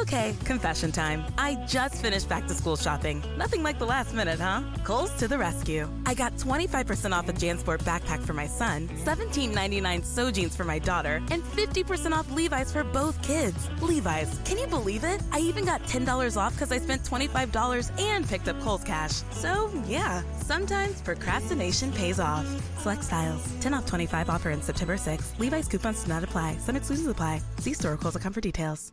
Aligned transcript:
Okay, 0.00 0.36
confession 0.44 0.92
time. 0.92 1.24
I 1.38 1.56
just 1.66 2.00
finished 2.00 2.28
back 2.28 2.46
to 2.46 2.54
school 2.54 2.76
shopping. 2.76 3.20
Nothing 3.36 3.64
like 3.64 3.80
the 3.80 3.84
last 3.84 4.14
minute, 4.14 4.38
huh? 4.38 4.62
Kohl's 4.84 5.10
to 5.16 5.26
the 5.26 5.36
rescue. 5.36 5.88
I 6.06 6.14
got 6.14 6.36
25% 6.36 7.12
off 7.12 7.28
a 7.28 7.32
JanSport 7.32 7.82
backpack 7.82 8.22
for 8.22 8.32
my 8.32 8.46
son, 8.46 8.86
$17.99 9.04 10.04
so 10.04 10.30
jeans 10.30 10.54
for 10.54 10.62
my 10.62 10.78
daughter, 10.78 11.20
and 11.32 11.42
50% 11.42 12.12
off 12.12 12.30
Levi's 12.30 12.72
for 12.72 12.84
both 12.84 13.20
kids. 13.22 13.68
Levi's, 13.82 14.38
can 14.44 14.56
you 14.56 14.68
believe 14.68 15.02
it? 15.02 15.20
I 15.32 15.40
even 15.40 15.64
got 15.64 15.82
$10 15.82 16.36
off 16.36 16.52
because 16.52 16.70
I 16.70 16.78
spent 16.78 17.02
$25 17.02 17.90
and 18.00 18.26
picked 18.26 18.46
up 18.46 18.60
Kohl's 18.60 18.84
Cash. 18.84 19.22
So, 19.32 19.68
yeah, 19.88 20.22
sometimes 20.36 21.02
procrastination 21.02 21.90
pays 21.92 22.20
off. 22.20 22.46
Select 22.78 23.02
styles. 23.02 23.44
10 23.60 23.74
off 23.74 23.84
25 23.86 24.30
offer 24.30 24.50
in 24.50 24.62
September 24.62 24.96
6. 24.96 25.34
Levi's 25.40 25.66
coupons 25.66 26.04
do 26.04 26.08
not 26.08 26.22
apply. 26.22 26.56
Some 26.58 26.76
exclusions 26.76 27.08
apply. 27.08 27.42
See 27.58 27.72
store 27.72 27.94
or 27.94 27.96
Kohl's.com 27.96 28.32
for 28.32 28.40
details. 28.40 28.92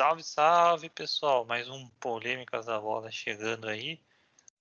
Salve, 0.00 0.22
salve 0.24 0.88
pessoal! 0.88 1.44
Mais 1.44 1.68
um 1.68 1.86
Polêmicas 2.00 2.64
da 2.64 2.80
Bola 2.80 3.10
chegando 3.10 3.68
aí. 3.68 4.00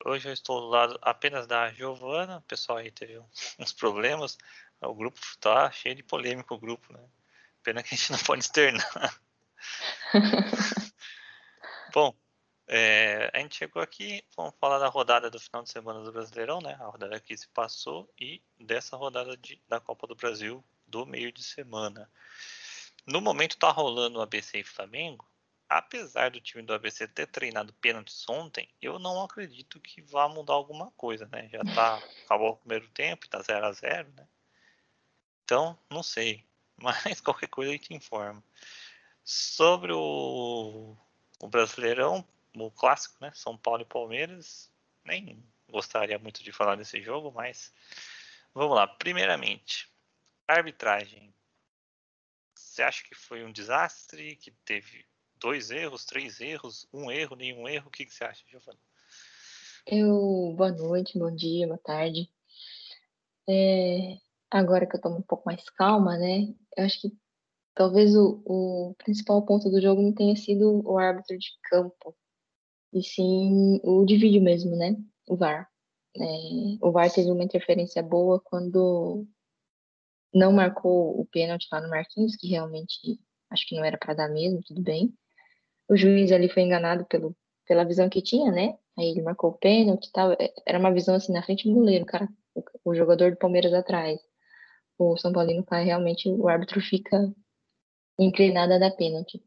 Hoje 0.03 0.27
eu 0.27 0.34
estou 0.34 0.59
do 0.59 0.67
lado 0.67 0.99
apenas 1.02 1.48
da 1.48 1.71
Giovana. 1.71 2.39
O 2.39 2.41
pessoal 2.41 2.79
aí 2.79 2.91
teve 2.91 3.17
uns 3.57 3.71
problemas. 3.71 4.38
O 4.81 4.93
grupo 4.93 5.17
tá 5.39 5.71
cheio 5.71 5.95
de 5.95 6.03
polêmica, 6.03 6.53
o 6.53 6.59
grupo, 6.59 6.91
né? 6.91 6.99
Pena 7.63 7.81
que 7.81 7.95
a 7.95 7.98
gente 7.98 8.12
não 8.12 8.20
pode 8.20 8.41
externar. 8.41 9.21
Bom, 11.93 12.13
é, 12.67 13.31
a 13.34 13.40
gente 13.40 13.55
chegou 13.55 13.81
aqui, 13.81 14.21
vamos 14.35 14.55
falar 14.59 14.79
da 14.79 14.90
rodada 14.90 15.29
do 15.29 15.40
final 15.40 15.63
de 15.63 15.70
semana 15.70 16.03
do 16.03 16.12
Brasileirão, 16.12 16.59
né? 16.59 16.76
A 16.81 16.87
rodada 16.87 17.18
que 17.18 17.37
se 17.37 17.48
passou 17.48 18.13
e 18.20 18.43
dessa 18.59 18.98
rodada 18.98 19.37
de, 19.37 19.63
da 19.70 19.79
Copa 19.79 20.05
do 20.05 20.15
Brasil 20.18 20.62
do 20.85 21.05
meio 21.05 21.31
de 21.31 21.43
semana. 21.43 22.12
No 23.12 23.21
momento 23.21 23.57
tá 23.57 23.71
rolando 23.71 24.20
o 24.20 24.21
ABC 24.21 24.60
e 24.60 24.63
Flamengo. 24.63 25.27
Apesar 25.68 26.29
do 26.29 26.40
time 26.40 26.62
do 26.62 26.74
ABC 26.74 27.07
ter 27.07 27.26
treinado 27.26 27.74
pênaltis 27.74 28.27
ontem, 28.29 28.70
eu 28.79 28.99
não 28.99 29.24
acredito 29.24 29.79
que 29.79 29.99
vá 29.99 30.27
mudar 30.27 30.54
alguma 30.54 30.91
coisa, 30.91 31.27
né? 31.32 31.49
Já 31.49 31.60
tá 31.63 31.96
acabou 32.26 32.52
o 32.52 32.57
primeiro 32.57 32.87
tempo, 32.90 33.27
tá 33.27 33.41
0 33.41 33.65
a 33.65 33.71
0, 33.71 34.12
né? 34.15 34.27
Então, 35.43 35.77
não 35.90 36.04
sei, 36.04 36.43
mas 36.77 37.20
qualquer 37.20 37.48
coisa 37.48 37.71
a 37.71 37.74
gente 37.76 37.93
informa. 37.96 38.43
Sobre 39.24 39.91
o, 39.91 40.96
o 41.40 41.48
Brasileirão, 41.48 42.24
o 42.55 42.70
clássico, 42.70 43.15
né? 43.20 43.32
São 43.34 43.57
Paulo 43.57 43.82
e 43.82 43.85
Palmeiras, 43.85 44.71
nem 45.04 45.43
gostaria 45.68 46.20
muito 46.20 46.43
de 46.43 46.52
falar 46.52 46.76
desse 46.76 47.02
jogo, 47.02 47.32
mas 47.32 47.74
vamos 48.54 48.76
lá. 48.76 48.87
Primeiramente, 48.87 49.90
arbitragem. 50.48 51.34
Você 52.80 52.84
acha 52.84 53.04
que 53.04 53.13
foi 53.13 53.44
um 53.44 53.52
desastre? 53.52 54.38
Que 54.38 54.52
teve 54.63 55.05
dois 55.35 55.70
erros, 55.70 56.05
três 56.05 56.40
erros, 56.40 56.88
um 56.94 57.12
erro, 57.12 57.36
nenhum 57.36 57.68
erro? 57.68 57.90
O 57.90 57.91
que, 57.91 58.05
que 58.05 58.13
você 58.13 58.24
acha, 58.24 58.41
Giovana? 58.48 58.80
Eu, 59.86 60.54
boa 60.55 60.71
noite, 60.71 61.20
bom 61.20 61.30
dia, 61.36 61.68
boa 61.68 61.77
tarde. 61.77 62.30
É, 63.49 64.18
agora 64.50 64.88
que 64.88 64.96
eu 64.96 65.02
tô 65.02 65.09
um 65.09 65.22
pouco 65.22 65.44
mais 65.46 65.69
calma, 65.72 66.18
né? 66.18 66.56
Eu 66.78 66.86
acho 66.86 67.02
que 67.02 67.12
talvez 67.75 68.16
o, 68.16 68.41
o 68.46 68.96
principal 68.97 69.46
ponto 69.46 69.69
do 69.69 69.81
jogo 69.81 70.02
não 70.02 70.14
tenha 70.14 70.38
sido 70.38 70.81
o 70.90 70.97
árbitro 70.97 71.38
de 71.38 71.50
campo, 71.64 72.16
e 72.94 73.03
sim 73.03 73.81
o 73.84 74.06
de 74.06 74.16
vídeo 74.16 74.41
mesmo, 74.41 74.78
né? 74.78 74.96
O 75.28 75.36
VAR. 75.36 75.69
É, 76.16 76.24
o 76.81 76.94
VAR 76.94 77.12
teve 77.12 77.30
uma 77.30 77.44
interferência 77.44 78.02
boa 78.02 78.40
quando 78.40 79.28
não 80.34 80.51
marcou 80.51 81.19
o 81.19 81.25
pênalti 81.25 81.67
lá 81.72 81.81
no 81.81 81.90
Marquinhos, 81.90 82.35
que 82.35 82.47
realmente 82.47 83.19
acho 83.50 83.67
que 83.67 83.75
não 83.75 83.84
era 83.84 83.97
para 83.97 84.13
dar 84.13 84.29
mesmo, 84.29 84.62
tudo 84.63 84.81
bem. 84.81 85.13
O 85.90 85.97
juiz 85.97 86.31
ali 86.31 86.50
foi 86.50 86.63
enganado 86.63 87.06
pelo, 87.06 87.35
pela 87.67 87.84
visão 87.84 88.09
que 88.09 88.22
tinha, 88.22 88.51
né? 88.51 88.78
Aí 88.97 89.09
ele 89.09 89.22
marcou 89.22 89.51
o 89.51 89.57
pênalti 89.57 90.07
e 90.07 90.12
tal. 90.12 90.35
Era 90.66 90.79
uma 90.79 90.94
visão 90.94 91.16
assim 91.16 91.34
na 91.34 91.44
frente 91.44 91.67
do 91.67 91.73
goleiro, 91.73 92.06
cara, 92.06 92.28
o, 92.53 92.63
o 92.85 92.95
jogador 92.95 93.31
do 93.31 93.38
Palmeiras 93.38 93.73
atrás. 93.73 94.19
O 94.97 95.17
São 95.17 95.31
Paulino 95.31 95.63
cai, 95.63 95.85
realmente 95.85 96.29
o 96.29 96.47
árbitro 96.47 96.81
fica 96.81 97.34
inclinado 98.19 98.73
a 98.73 98.78
dar 98.78 98.91
pênalti. 98.91 99.41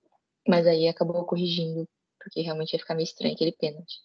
Mas 0.49 0.67
aí 0.67 0.89
acabou 0.89 1.25
corrigindo, 1.25 1.89
porque 2.19 2.41
realmente 2.41 2.73
ia 2.73 2.79
ficar 2.79 2.95
meio 2.95 3.05
estranho 3.05 3.35
aquele 3.35 3.53
pênalti. 3.53 4.01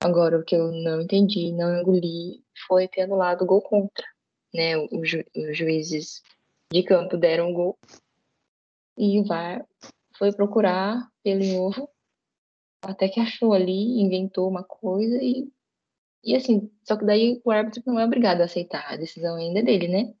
Agora, 0.00 0.38
o 0.38 0.44
que 0.44 0.54
eu 0.54 0.72
não 0.72 1.02
entendi, 1.02 1.52
não 1.52 1.80
engoli, 1.80 2.42
foi 2.66 2.88
ter 2.88 3.02
anulado 3.02 3.42
o 3.42 3.46
gol 3.46 3.60
contra 3.62 4.04
né, 4.54 4.76
os, 4.76 5.08
ju 5.08 5.24
os 5.36 5.56
juízes 5.56 6.22
de 6.72 6.82
campo 6.82 7.16
deram 7.16 7.50
um 7.50 7.52
gol 7.52 7.78
e 8.96 9.18
o 9.18 9.24
VAR 9.24 9.66
foi 10.16 10.32
procurar 10.32 11.10
pelo 11.22 11.44
novo 11.44 11.88
até 12.82 13.08
que 13.08 13.18
achou 13.18 13.52
ali, 13.52 14.00
inventou 14.00 14.48
uma 14.48 14.62
coisa 14.62 15.18
e, 15.22 15.50
e 16.22 16.36
assim, 16.36 16.70
só 16.84 16.96
que 16.96 17.04
daí 17.04 17.40
o 17.44 17.50
árbitro 17.50 17.82
não 17.86 17.98
é 17.98 18.04
obrigado 18.04 18.40
a 18.42 18.44
aceitar, 18.44 18.92
a 18.92 18.96
decisão 18.96 19.36
ainda 19.36 19.60
é 19.60 19.62
dele, 19.62 19.88
né? 19.88 20.14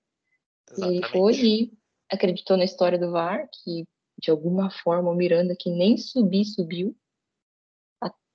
Exatamente. 0.70 0.98
Ele 0.98 1.08
foi 1.08 1.34
e 1.34 1.72
acreditou 2.10 2.56
na 2.56 2.64
história 2.64 2.98
do 2.98 3.10
VAR, 3.10 3.48
que 3.52 3.86
de 4.18 4.30
alguma 4.30 4.70
forma 4.70 5.10
o 5.10 5.14
Miranda, 5.14 5.54
que 5.58 5.70
nem 5.70 5.96
subir, 5.96 6.44
subiu, 6.44 6.96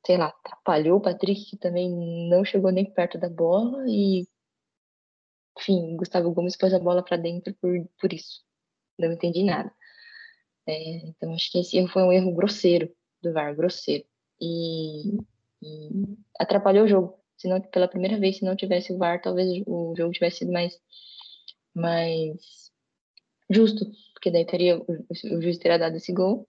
sei 0.05 0.17
lá, 0.17 0.27
atrapalhou 0.27 0.97
o 0.97 1.01
Patrick, 1.01 1.45
que 1.45 1.57
também 1.57 1.89
não 2.29 2.45
chegou 2.45 2.71
nem 2.71 2.85
perto 2.85 3.17
da 3.17 3.29
bola 3.29 3.83
e 3.87 4.27
enfim, 5.59 5.95
Gustavo 5.97 6.31
Gomes 6.31 6.55
pôs 6.55 6.73
a 6.73 6.79
bola 6.79 7.03
para 7.03 7.17
dentro 7.17 7.53
por, 7.55 7.71
por 7.99 8.13
isso. 8.13 8.43
Não 8.97 9.11
entendi 9.11 9.43
nada. 9.43 9.71
É, 10.67 10.97
então, 11.07 11.33
acho 11.33 11.51
que 11.51 11.59
esse 11.59 11.77
erro 11.77 11.89
foi 11.89 12.03
um 12.03 12.11
erro 12.11 12.33
grosseiro 12.33 12.91
do 13.21 13.33
VAR, 13.33 13.55
grosseiro. 13.55 14.05
E, 14.41 15.17
e 15.61 16.17
atrapalhou 16.39 16.85
o 16.85 16.87
jogo. 16.87 17.19
Senão, 17.37 17.61
pela 17.61 17.87
primeira 17.87 18.19
vez, 18.19 18.37
se 18.37 18.45
não 18.45 18.55
tivesse 18.55 18.93
o 18.93 18.97
VAR, 18.97 19.21
talvez 19.21 19.63
o 19.67 19.93
jogo 19.97 20.13
tivesse 20.13 20.39
sido 20.39 20.51
mais, 20.51 20.79
mais 21.73 22.71
justo. 23.49 23.85
Porque 24.13 24.31
daí 24.31 24.45
teria, 24.45 24.77
o, 24.79 24.85
o 25.09 25.41
juiz 25.41 25.57
teria 25.57 25.79
dado 25.79 25.97
esse 25.97 26.13
gol. 26.13 26.47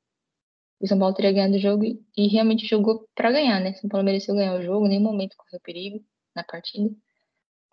O 0.80 0.86
São 0.86 0.98
Paulo 0.98 1.14
teria 1.14 1.32
ganhado 1.32 1.56
o 1.56 1.58
jogo 1.58 1.84
e, 1.84 2.02
e 2.16 2.28
realmente 2.28 2.66
jogou 2.66 3.08
para 3.14 3.32
ganhar, 3.32 3.60
né? 3.60 3.74
São 3.74 3.88
Paulo 3.88 4.04
mereceu 4.04 4.34
ganhar 4.34 4.58
o 4.58 4.62
jogo, 4.62 4.86
em 4.86 4.90
nenhum 4.90 5.02
momento 5.02 5.36
correu 5.36 5.60
perigo 5.60 6.04
na 6.34 6.42
partida 6.42 6.90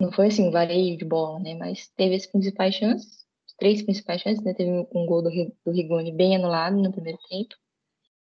não 0.00 0.12
foi 0.12 0.28
assim, 0.28 0.46
um 0.46 0.50
vareio 0.50 0.96
de 0.96 1.04
bola, 1.04 1.40
né? 1.40 1.54
Mas 1.54 1.88
teve 1.96 2.14
as 2.14 2.26
principais 2.26 2.74
chances, 2.74 3.26
três 3.58 3.82
principais 3.82 4.20
chances, 4.22 4.42
né? 4.44 4.54
Teve 4.54 4.70
um 4.94 5.06
gol 5.06 5.22
do, 5.22 5.30
do 5.64 5.72
Rigoni 5.72 6.12
bem 6.12 6.36
anulado 6.36 6.76
no 6.76 6.92
primeiro 6.92 7.18
tempo. 7.28 7.54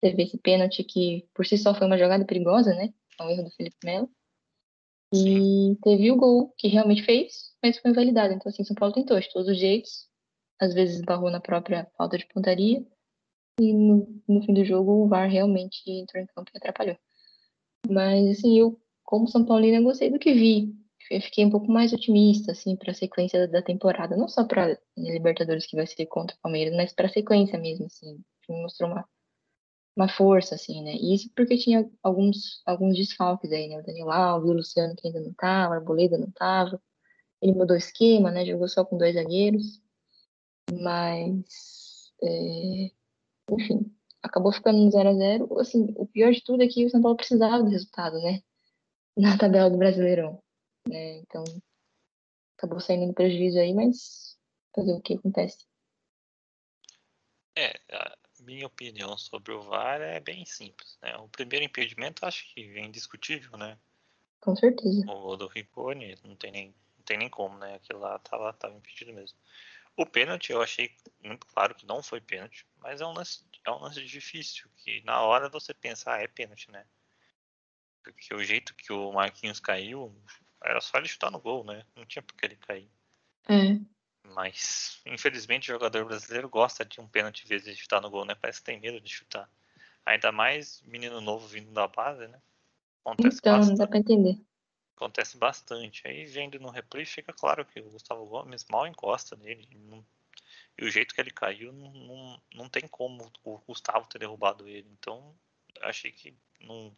Teve 0.01 0.23
esse 0.23 0.39
pênalti 0.39 0.83
que, 0.85 1.29
por 1.35 1.47
si 1.47 1.59
só, 1.59 1.75
foi 1.75 1.87
uma 1.87 1.99
jogada 1.99 2.25
perigosa, 2.25 2.75
né? 2.75 2.93
Um 3.21 3.31
erro 3.31 3.45
do 3.45 3.51
Felipe 3.51 3.77
Melo. 3.85 4.11
E 5.13 5.77
teve 5.83 6.11
o 6.11 6.17
gol 6.17 6.55
que 6.57 6.69
realmente 6.69 7.03
fez, 7.03 7.55
mas 7.63 7.79
foi 7.79 7.91
invalidado. 7.91 8.33
Então, 8.33 8.49
assim, 8.51 8.65
São 8.65 8.77
Paulo 8.77 8.95
tentou 8.95 9.19
de 9.19 9.31
todos 9.31 9.49
os 9.49 9.59
jeitos. 9.59 10.09
Às 10.61 10.75
vezes 10.75 11.03
barrou 11.03 11.31
na 11.31 11.41
própria 11.41 11.87
falta 11.97 12.17
de 12.17 12.27
pontaria. 12.27 12.85
E 13.61 13.73
no, 13.73 14.23
no 14.29 14.43
fim 14.43 14.55
do 14.55 14.65
jogo, 14.65 15.05
o 15.05 15.09
VAR 15.09 15.29
realmente 15.29 15.83
entrou 15.91 16.23
em 16.23 16.27
campo 16.27 16.51
e 16.55 16.59
atrapalhou. 16.59 16.97
Mas, 17.91 18.39
assim, 18.39 18.59
eu, 18.59 18.81
como 19.03 19.27
São 19.27 19.45
Paulino, 19.45 19.83
gostei 19.83 20.11
do 20.11 20.19
que 20.19 20.33
vi 20.33 20.78
eu 21.11 21.21
fiquei 21.23 21.45
um 21.45 21.51
pouco 21.51 21.71
mais 21.71 21.93
otimista, 21.93 22.53
assim, 22.53 22.77
para 22.77 22.91
a 22.93 22.95
sequência 22.95 23.49
da 23.49 23.63
temporada. 23.63 24.17
Não 24.17 24.29
só 24.29 24.45
para 24.45 24.79
Libertadores, 24.97 25.67
que 25.67 25.77
vai 25.77 25.87
ser 25.87 26.07
contra 26.07 26.37
o 26.37 26.41
Palmeiras, 26.41 26.77
mas 26.77 26.93
para 26.93 27.07
a 27.07 27.11
sequência 27.11 27.59
mesmo, 27.59 27.87
assim. 27.87 28.23
Me 28.49 28.63
mostrou 28.63 28.91
uma, 28.91 29.09
uma 29.97 30.09
força, 30.09 30.55
assim, 30.55 30.83
né? 30.83 30.95
E 30.95 31.15
isso 31.15 31.31
porque 31.35 31.57
tinha 31.57 31.89
alguns, 32.03 32.63
alguns 32.67 32.97
desfalques 32.97 33.53
aí, 33.53 33.69
né? 33.69 33.79
O 33.79 33.83
Daniel 33.85 34.11
Alves, 34.11 34.51
o 34.51 34.55
Luciano, 34.55 34.95
que 34.97 35.07
ainda 35.09 35.21
não 35.21 35.33
tava, 35.35 35.75
a 35.75 35.79
Arboleda 35.79 36.19
não 36.19 36.31
tava. 36.31 36.81
Ele 37.43 37.53
mudou 37.55 37.75
o 37.77 37.79
esquema, 37.79 38.31
né? 38.31 38.45
Jogou 38.45 38.69
só 38.69 38.85
com 38.85 38.99
dois 38.99 39.15
zagueiros. 39.15 39.81
Mas, 40.73 42.13
é... 42.23 42.91
enfim, 43.53 43.93
acabou 44.23 44.53
ficando 44.53 44.79
no 44.79 44.91
0 44.91 45.09
a 45.11 45.15
0 45.15 45.61
Assim, 45.61 45.95
o 45.97 46.07
pior 46.07 46.33
de 46.33 46.43
tudo 46.45 46.63
é 46.63 46.69
que 46.69 46.85
o 46.87 46.91
São 46.91 47.03
Paulo 47.03 47.17
precisava 47.17 47.63
do 47.63 47.71
resultado, 47.71 48.19
né? 48.21 48.43
Na 49.17 49.39
tabela 49.39 49.71
do 49.71 49.79
Brasileirão 49.79 50.43
né? 50.89 51.19
Então, 51.19 51.45
acabou 52.57 52.81
saindo 52.81 53.07
no 53.07 53.15
prejuízo 53.15 53.59
aí, 53.59 53.73
mas 53.73 54.39
fazer 54.75 54.93
o 54.93 55.01
que 55.01 55.15
acontece. 55.15 55.67
É, 57.57 57.81
a 57.93 58.17
minha 58.41 58.67
opinião 58.67 59.19
sobre 59.19 59.53
o 59.53 59.63
VAR 59.63 60.01
é 60.01 60.21
bem 60.21 60.45
simples, 60.45 60.97
né? 61.03 61.17
O 61.17 61.29
primeiro 61.29 61.65
impedimento 61.65 62.25
acho 62.25 62.53
que 62.55 62.61
é 62.61 62.81
indiscutível, 62.81 63.57
né? 63.59 63.79
Com 64.41 64.55
certeza. 64.55 65.05
O 65.11 65.37
do 65.37 65.49
Ricone 65.49 66.17
não 66.25 66.37
tem 66.37 66.53
nem, 66.53 66.75
não 66.97 67.05
tem 67.05 67.19
nem 67.19 67.29
como, 67.29 67.59
né? 67.59 67.75
Aquilo 67.75 67.99
lá 67.99 68.19
tava, 68.21 68.53
tava 68.53 68.77
impedido 68.77 69.13
mesmo. 69.13 69.39
O 69.97 70.07
pênalti 70.07 70.53
eu 70.53 70.63
achei 70.63 70.95
muito 71.21 71.45
claro 71.49 71.75
que 71.75 71.85
não 71.85 72.01
foi 72.01 72.21
pênalti, 72.21 72.65
mas 72.77 73.01
é 73.01 73.07
um 73.07 73.13
lance, 73.13 73.45
é 73.67 73.71
um 73.73 73.81
lance 73.81 74.05
difícil, 74.05 74.71
que 74.77 75.03
na 75.03 75.21
hora 75.23 75.49
você 75.49 75.75
pensa, 75.75 76.13
ah, 76.13 76.23
é 76.23 76.29
pênalti, 76.29 76.71
né? 76.71 76.87
Porque 78.05 78.33
o 78.33 78.45
jeito 78.45 78.77
que 78.77 78.93
o 78.93 79.13
Marquinhos 79.13 79.59
caiu, 79.59 80.17
era 80.63 80.81
só 80.81 80.99
ele 80.99 81.09
chutar 81.09 81.31
no 81.31 81.41
gol, 81.41 81.65
né? 81.65 81.85
Não 81.97 82.05
tinha 82.05 82.23
por 82.23 82.35
que 82.35 82.47
ele 82.47 82.57
cair. 82.57 82.91
É. 83.49 83.79
Mas, 84.35 85.01
infelizmente, 85.07 85.71
o 85.71 85.75
jogador 85.75 86.05
brasileiro 86.05 86.49
gosta 86.49 86.85
de 86.85 87.01
um 87.01 87.09
pênalti 87.09 87.47
vezes 87.47 87.75
de 87.75 87.81
chutar 87.81 88.01
no 88.01 88.11
gol, 88.11 88.25
né? 88.25 88.35
Parece 88.35 88.61
que 88.61 88.67
tem 88.67 88.81
medo 88.81 89.01
de 89.01 89.09
chutar. 89.09 89.51
Ainda 90.05 90.33
mais 90.33 90.83
menino 90.83 91.21
novo 91.21 91.47
vindo 91.47 91.73
da 91.73 91.87
base, 91.87 92.27
né? 92.29 92.41
Acontece 93.05 93.39
então, 93.39 93.57
bastante. 93.57 93.71
não 93.71 93.77
dá 93.79 93.87
pra 93.87 93.99
entender. 93.99 94.41
Acontece 94.97 95.37
bastante. 95.37 96.07
Aí, 96.07 96.27
vendo 96.27 96.59
no 96.59 96.71
replay, 96.71 97.05
fica 97.07 97.33
claro 97.33 97.65
que 97.65 97.81
o 97.81 97.91
Gustavo 97.91 98.27
Gomes 98.27 98.67
mal 98.71 98.87
encosta 98.87 99.37
nele. 99.37 99.69
Não... 99.75 100.05
E 100.77 100.85
o 100.85 100.91
jeito 100.91 101.15
que 101.15 101.21
ele 101.21 101.31
caiu, 101.31 101.73
não, 101.73 101.93
não, 101.93 102.43
não 102.55 102.69
tem 102.69 102.87
como 102.87 103.31
o 103.45 103.59
Gustavo 103.67 104.09
ter 104.09 104.19
derrubado 104.19 104.69
ele. 104.69 104.89
Então, 104.99 105.35
achei 105.83 106.13
que 106.13 106.37
não 106.61 106.95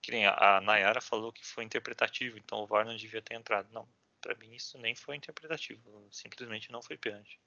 que 0.00 0.10
nem 0.10 0.26
a 0.26 0.60
Nayara 0.60 1.00
falou 1.00 1.32
que 1.32 1.44
foi 1.44 1.64
interpretativo, 1.64 2.38
então 2.38 2.60
o 2.60 2.66
VAR 2.66 2.84
não 2.84 2.96
devia 2.96 3.22
ter 3.22 3.34
entrado. 3.34 3.68
Não, 3.72 3.88
para 4.20 4.34
mim 4.36 4.54
isso 4.54 4.78
nem 4.78 4.94
foi 4.94 5.16
interpretativo, 5.16 6.08
simplesmente 6.10 6.72
não 6.72 6.82
foi 6.82 6.96
pênalti. 6.96 7.40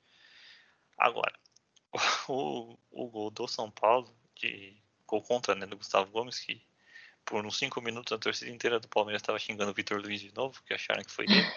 Agora, 0.97 1.33
o, 2.29 2.77
o 2.91 3.07
gol 3.07 3.31
do 3.31 3.47
São 3.47 3.69
Paulo, 3.69 4.13
de 4.35 4.77
gol 5.07 5.21
contra 5.21 5.55
né, 5.55 5.65
do 5.65 5.77
Gustavo 5.77 6.11
Gomes, 6.11 6.39
que 6.39 6.61
por 7.25 7.45
uns 7.45 7.57
5 7.57 7.81
minutos 7.81 8.13
a 8.13 8.17
torcida 8.17 8.51
inteira 8.51 8.79
do 8.79 8.87
Palmeiras 8.87 9.21
estava 9.21 9.39
xingando 9.39 9.71
o 9.71 9.73
Vitor 9.73 9.99
Luiz 10.01 10.21
de 10.21 10.33
novo, 10.33 10.61
que 10.63 10.73
acharam 10.73 11.03
que 11.03 11.11
foi 11.11 11.25
dele. 11.25 11.47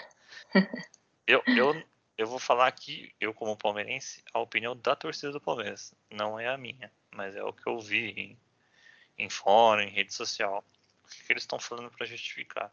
eu, 1.26 1.43
eu, 1.47 1.82
eu 2.17 2.26
vou 2.26 2.38
falar 2.38 2.67
aqui, 2.67 3.14
eu 3.20 3.32
como 3.32 3.56
palmeirense, 3.56 4.23
a 4.32 4.40
opinião 4.40 4.76
da 4.76 4.94
torcida 4.94 5.32
do 5.32 5.40
Palmeiras, 5.40 5.94
não 6.11 6.38
é 6.38 6.49
a 6.49 6.56
minha, 6.56 6.93
mas 7.11 7.35
é 7.35 7.43
o 7.43 7.52
que 7.52 7.67
eu 7.67 7.81
vi 7.81 8.11
em, 8.11 8.38
em 9.19 9.31
fórum, 9.31 9.82
em 9.82 9.90
rede 9.90 10.12
social. 10.12 10.64
O 11.05 11.09
que, 11.09 11.25
que 11.25 11.33
eles 11.33 11.43
estão 11.43 11.59
falando 11.59 11.91
para 11.91 12.06
justificar? 12.06 12.73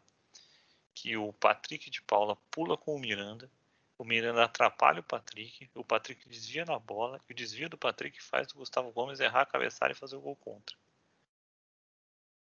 Que 0.94 1.16
o 1.16 1.32
Patrick 1.32 1.90
de 1.90 2.02
Paula 2.02 2.36
pula 2.50 2.76
com 2.76 2.94
o 2.94 2.98
Miranda, 2.98 3.50
o 3.98 4.04
Miranda 4.04 4.44
atrapalha 4.44 5.00
o 5.00 5.04
Patrick, 5.04 5.70
o 5.74 5.84
Patrick 5.84 6.28
desvia 6.28 6.64
na 6.64 6.78
bola, 6.78 7.20
e 7.28 7.32
o 7.32 7.36
desvio 7.36 7.68
do 7.68 7.78
Patrick 7.78 8.20
faz 8.22 8.50
o 8.52 8.56
Gustavo 8.56 8.90
Gomes 8.90 9.20
errar 9.20 9.42
a 9.42 9.46
cabeçada 9.46 9.92
e 9.92 9.96
fazer 9.96 10.16
o 10.16 10.20
gol 10.20 10.36
contra. 10.36 10.76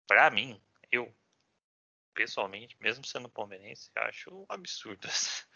Para 0.07 0.29
mim, 0.29 0.61
eu, 0.91 1.13
pessoalmente, 2.13 2.77
mesmo 2.79 3.05
sendo 3.05 3.27
palmeirense, 3.29 3.89
acho 3.95 4.45
absurdo. 4.47 5.07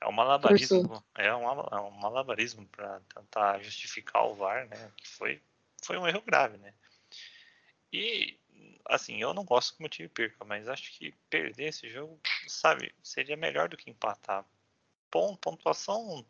É 0.00 0.08
um 0.08 0.12
malabarismo, 0.12 1.02
é 1.14 1.34
um, 1.34 1.48
é 1.48 1.80
um 1.80 1.90
malabarismo 1.92 2.66
para 2.66 3.00
tentar 3.14 3.62
justificar 3.62 4.26
o 4.26 4.34
VAR, 4.34 4.66
né? 4.68 4.92
Que 4.96 5.08
foi, 5.08 5.42
foi 5.82 5.96
um 5.96 6.06
erro 6.06 6.20
grave, 6.20 6.58
né? 6.58 6.74
E 7.90 8.38
assim, 8.86 9.20
eu 9.20 9.32
não 9.34 9.44
gosto 9.44 9.72
que 9.72 9.80
o 9.80 9.82
meu 9.82 9.88
time 9.88 10.08
perca, 10.08 10.44
mas 10.44 10.68
acho 10.68 10.92
que 10.98 11.12
perder 11.30 11.68
esse 11.68 11.88
jogo, 11.88 12.20
sabe, 12.46 12.94
seria 13.02 13.36
melhor 13.36 13.68
do 13.68 13.76
que 13.76 13.90
empatar. 13.90 14.44
Ponto, 15.10 15.38
pontuação 15.38 16.24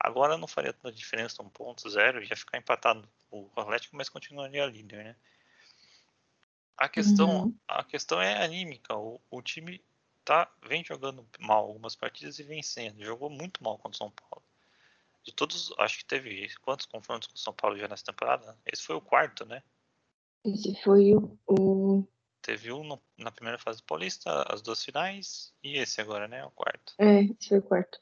agora 0.00 0.38
não 0.38 0.48
faria 0.48 0.72
tanta 0.72 0.92
diferença, 0.92 1.42
um 1.42 1.50
ponto 1.50 1.88
zero, 1.90 2.24
ia 2.24 2.36
ficar 2.36 2.56
empatado 2.56 3.06
o 3.30 3.48
Atlético, 3.54 3.96
mas 3.96 4.08
continuaria 4.08 4.64
líder, 4.64 5.04
né? 5.04 5.16
A 6.76 6.88
questão, 6.88 7.44
uhum. 7.44 7.58
a 7.68 7.84
questão 7.84 8.22
é 8.22 8.42
anímica. 8.42 8.96
O, 8.96 9.20
o 9.30 9.42
time 9.42 9.84
tá, 10.24 10.50
vem 10.66 10.82
jogando 10.82 11.28
mal 11.38 11.66
algumas 11.66 11.94
partidas 11.94 12.38
e 12.38 12.42
vencendo. 12.42 13.04
Jogou 13.04 13.28
muito 13.28 13.62
mal 13.62 13.76
contra 13.76 13.96
o 13.96 13.98
São 13.98 14.10
Paulo. 14.10 14.42
De 15.22 15.30
todos, 15.30 15.74
acho 15.78 15.98
que 15.98 16.06
teve 16.06 16.48
quantos 16.62 16.86
confrontos 16.86 17.28
com 17.28 17.34
o 17.34 17.38
São 17.38 17.52
Paulo 17.52 17.76
já 17.76 17.86
nessa 17.86 18.06
temporada? 18.06 18.56
Esse 18.64 18.82
foi 18.82 18.96
o 18.96 19.00
quarto, 19.00 19.44
né? 19.44 19.62
Esse 20.44 20.74
foi 20.82 21.14
o. 21.14 21.38
o... 21.46 22.06
Teve 22.42 22.72
um 22.72 22.82
no, 22.82 23.00
na 23.18 23.30
primeira 23.30 23.58
fase 23.58 23.78
do 23.78 23.84
Paulista, 23.84 24.44
as 24.48 24.62
duas 24.62 24.82
finais, 24.82 25.52
e 25.62 25.76
esse 25.76 26.00
agora, 26.00 26.26
né? 26.26 26.44
O 26.44 26.50
quarto. 26.50 26.94
É, 26.98 27.22
esse 27.22 27.48
foi 27.48 27.58
o 27.58 27.62
quarto. 27.62 28.00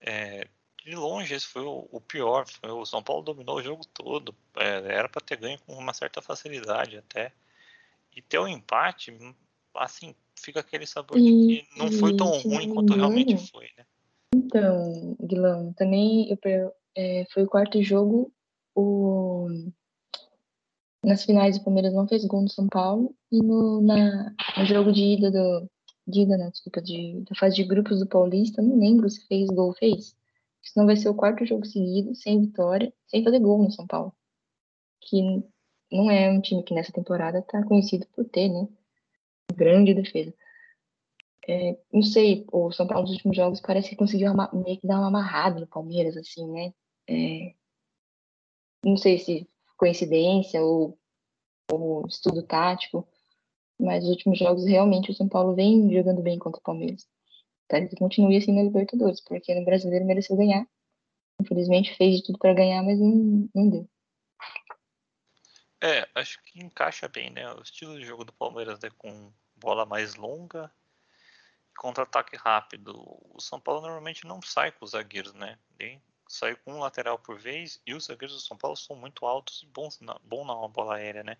É, 0.00 0.46
de 0.84 0.94
longe, 0.94 1.34
esse 1.34 1.46
foi 1.46 1.62
o, 1.62 1.88
o, 1.90 2.00
pior. 2.00 2.46
Foi, 2.46 2.70
o 2.70 2.84
São 2.84 3.02
Paulo 3.02 3.22
dominou 3.22 3.56
o 3.56 3.62
jogo 3.62 3.82
todo. 3.86 4.34
É, 4.56 4.94
era 4.94 5.08
para 5.08 5.22
ter 5.22 5.36
ganho 5.36 5.58
com 5.66 5.74
uma 5.74 5.94
certa 5.94 6.20
facilidade 6.20 6.98
até. 6.98 7.32
E 8.14 8.20
ter 8.20 8.38
o 8.38 8.44
um 8.44 8.48
empate, 8.48 9.16
assim, 9.74 10.14
fica 10.38 10.60
aquele 10.60 10.86
sabor 10.86 11.16
e, 11.18 11.22
de 11.22 11.62
que 11.62 11.78
não 11.78 11.90
foi 11.92 12.16
tão 12.16 12.28
ruim 12.40 12.74
quanto 12.74 12.94
realmente 12.94 13.36
foi, 13.50 13.70
né? 13.78 13.86
Então, 14.34 15.16
Guilherme, 15.20 15.74
também 15.74 16.28
eu, 16.30 16.74
é, 16.94 17.26
foi 17.32 17.44
o 17.44 17.48
quarto 17.48 17.82
jogo. 17.82 18.32
O 18.74 19.48
nas 21.04 21.24
finais, 21.24 21.56
o 21.56 21.64
Palmeiras 21.64 21.94
não 21.94 22.06
fez 22.06 22.24
gol 22.24 22.42
no 22.42 22.48
São 22.48 22.68
Paulo. 22.68 23.14
E 23.32 23.42
no, 23.42 23.80
na, 23.80 24.34
no 24.56 24.64
jogo 24.66 24.92
de 24.92 25.02
ida 25.02 25.30
do. 25.30 25.70
De 26.06 26.22
ida, 26.22 26.36
né? 26.36 26.50
Desculpa, 26.50 26.82
de, 26.82 27.22
da 27.28 27.34
fase 27.36 27.56
de 27.56 27.64
grupos 27.64 28.00
do 28.00 28.06
Paulista, 28.06 28.62
não 28.62 28.78
lembro 28.78 29.08
se 29.08 29.26
fez 29.26 29.48
gol 29.48 29.72
fez. 29.74 30.16
Senão 30.62 30.86
vai 30.86 30.96
ser 30.96 31.08
o 31.08 31.14
quarto 31.14 31.44
jogo 31.46 31.64
seguido, 31.64 32.14
sem 32.14 32.40
vitória, 32.40 32.92
sem 33.06 33.22
fazer 33.24 33.38
gol 33.38 33.62
no 33.62 33.70
São 33.70 33.86
Paulo. 33.86 34.14
Que 35.00 35.42
não 35.92 36.10
é 36.10 36.30
um 36.30 36.40
time 36.40 36.62
que 36.62 36.74
nessa 36.74 36.92
temporada 36.92 37.38
está 37.38 37.64
conhecido 37.64 38.06
por 38.14 38.24
ter, 38.24 38.48
né? 38.48 38.68
Grande 39.54 39.94
defesa. 39.94 40.34
É, 41.48 41.78
não 41.92 42.02
sei, 42.02 42.46
o 42.52 42.70
São 42.72 42.86
Paulo 42.86 43.02
nos 43.02 43.12
últimos 43.12 43.36
jogos 43.36 43.60
parece 43.60 43.90
que 43.90 43.96
conseguiu 43.96 44.32
meio 44.52 44.80
que 44.80 44.86
dar 44.86 44.98
uma 44.98 45.08
amarrada 45.08 45.60
no 45.60 45.66
Palmeiras, 45.66 46.16
assim, 46.16 46.46
né? 46.50 46.72
É, 47.08 47.54
não 48.84 48.96
sei 48.96 49.18
se 49.18 49.48
coincidência 49.80 50.62
ou, 50.62 50.98
ou 51.72 52.06
estudo 52.06 52.42
tático, 52.42 53.08
mas 53.78 54.04
os 54.04 54.10
últimos 54.10 54.38
jogos 54.38 54.66
realmente 54.66 55.10
o 55.10 55.14
São 55.14 55.26
Paulo 55.26 55.54
vem 55.54 55.90
jogando 55.90 56.20
bem 56.20 56.38
contra 56.38 56.60
o 56.60 56.62
Palmeiras. 56.62 57.08
Espero 57.62 57.88
que 57.88 57.96
continue 57.96 58.36
assim 58.36 58.52
na 58.52 58.62
Libertadores, 58.62 59.22
porque 59.22 59.54
no 59.54 59.64
brasileiro 59.64 60.04
mereceu 60.04 60.36
ganhar. 60.36 60.66
Infelizmente 61.40 61.96
fez 61.96 62.16
de 62.16 62.24
tudo 62.24 62.38
para 62.38 62.52
ganhar, 62.52 62.82
mas 62.82 63.00
não, 63.00 63.48
não 63.54 63.70
deu. 63.70 63.88
É, 65.82 66.06
acho 66.14 66.42
que 66.42 66.62
encaixa 66.62 67.08
bem, 67.08 67.30
né? 67.30 67.50
O 67.54 67.62
estilo 67.62 67.98
de 67.98 68.04
jogo 68.04 68.22
do 68.22 68.34
Palmeiras 68.34 68.84
é 68.84 68.90
com 68.90 69.32
bola 69.56 69.86
mais 69.86 70.14
longa 70.14 70.70
contra-ataque 71.78 72.36
rápido. 72.36 72.92
O 73.34 73.40
São 73.40 73.58
Paulo 73.58 73.80
normalmente 73.80 74.26
não 74.26 74.42
sai 74.42 74.72
com 74.72 74.84
os 74.84 74.90
zagueiros, 74.90 75.32
né? 75.32 75.58
Nem 75.78 76.02
sai 76.30 76.54
com 76.54 76.74
um 76.74 76.78
lateral 76.78 77.18
por 77.18 77.36
vez 77.36 77.82
e 77.84 77.92
os 77.92 78.04
zagueiros 78.04 78.36
do 78.36 78.40
São 78.40 78.56
Paulo 78.56 78.76
são 78.76 78.94
muito 78.94 79.26
altos 79.26 79.64
e 79.64 79.66
bons 79.66 79.98
na, 80.00 80.16
bom 80.22 80.44
na 80.44 80.68
bola 80.68 80.94
aérea, 80.94 81.24
né? 81.24 81.36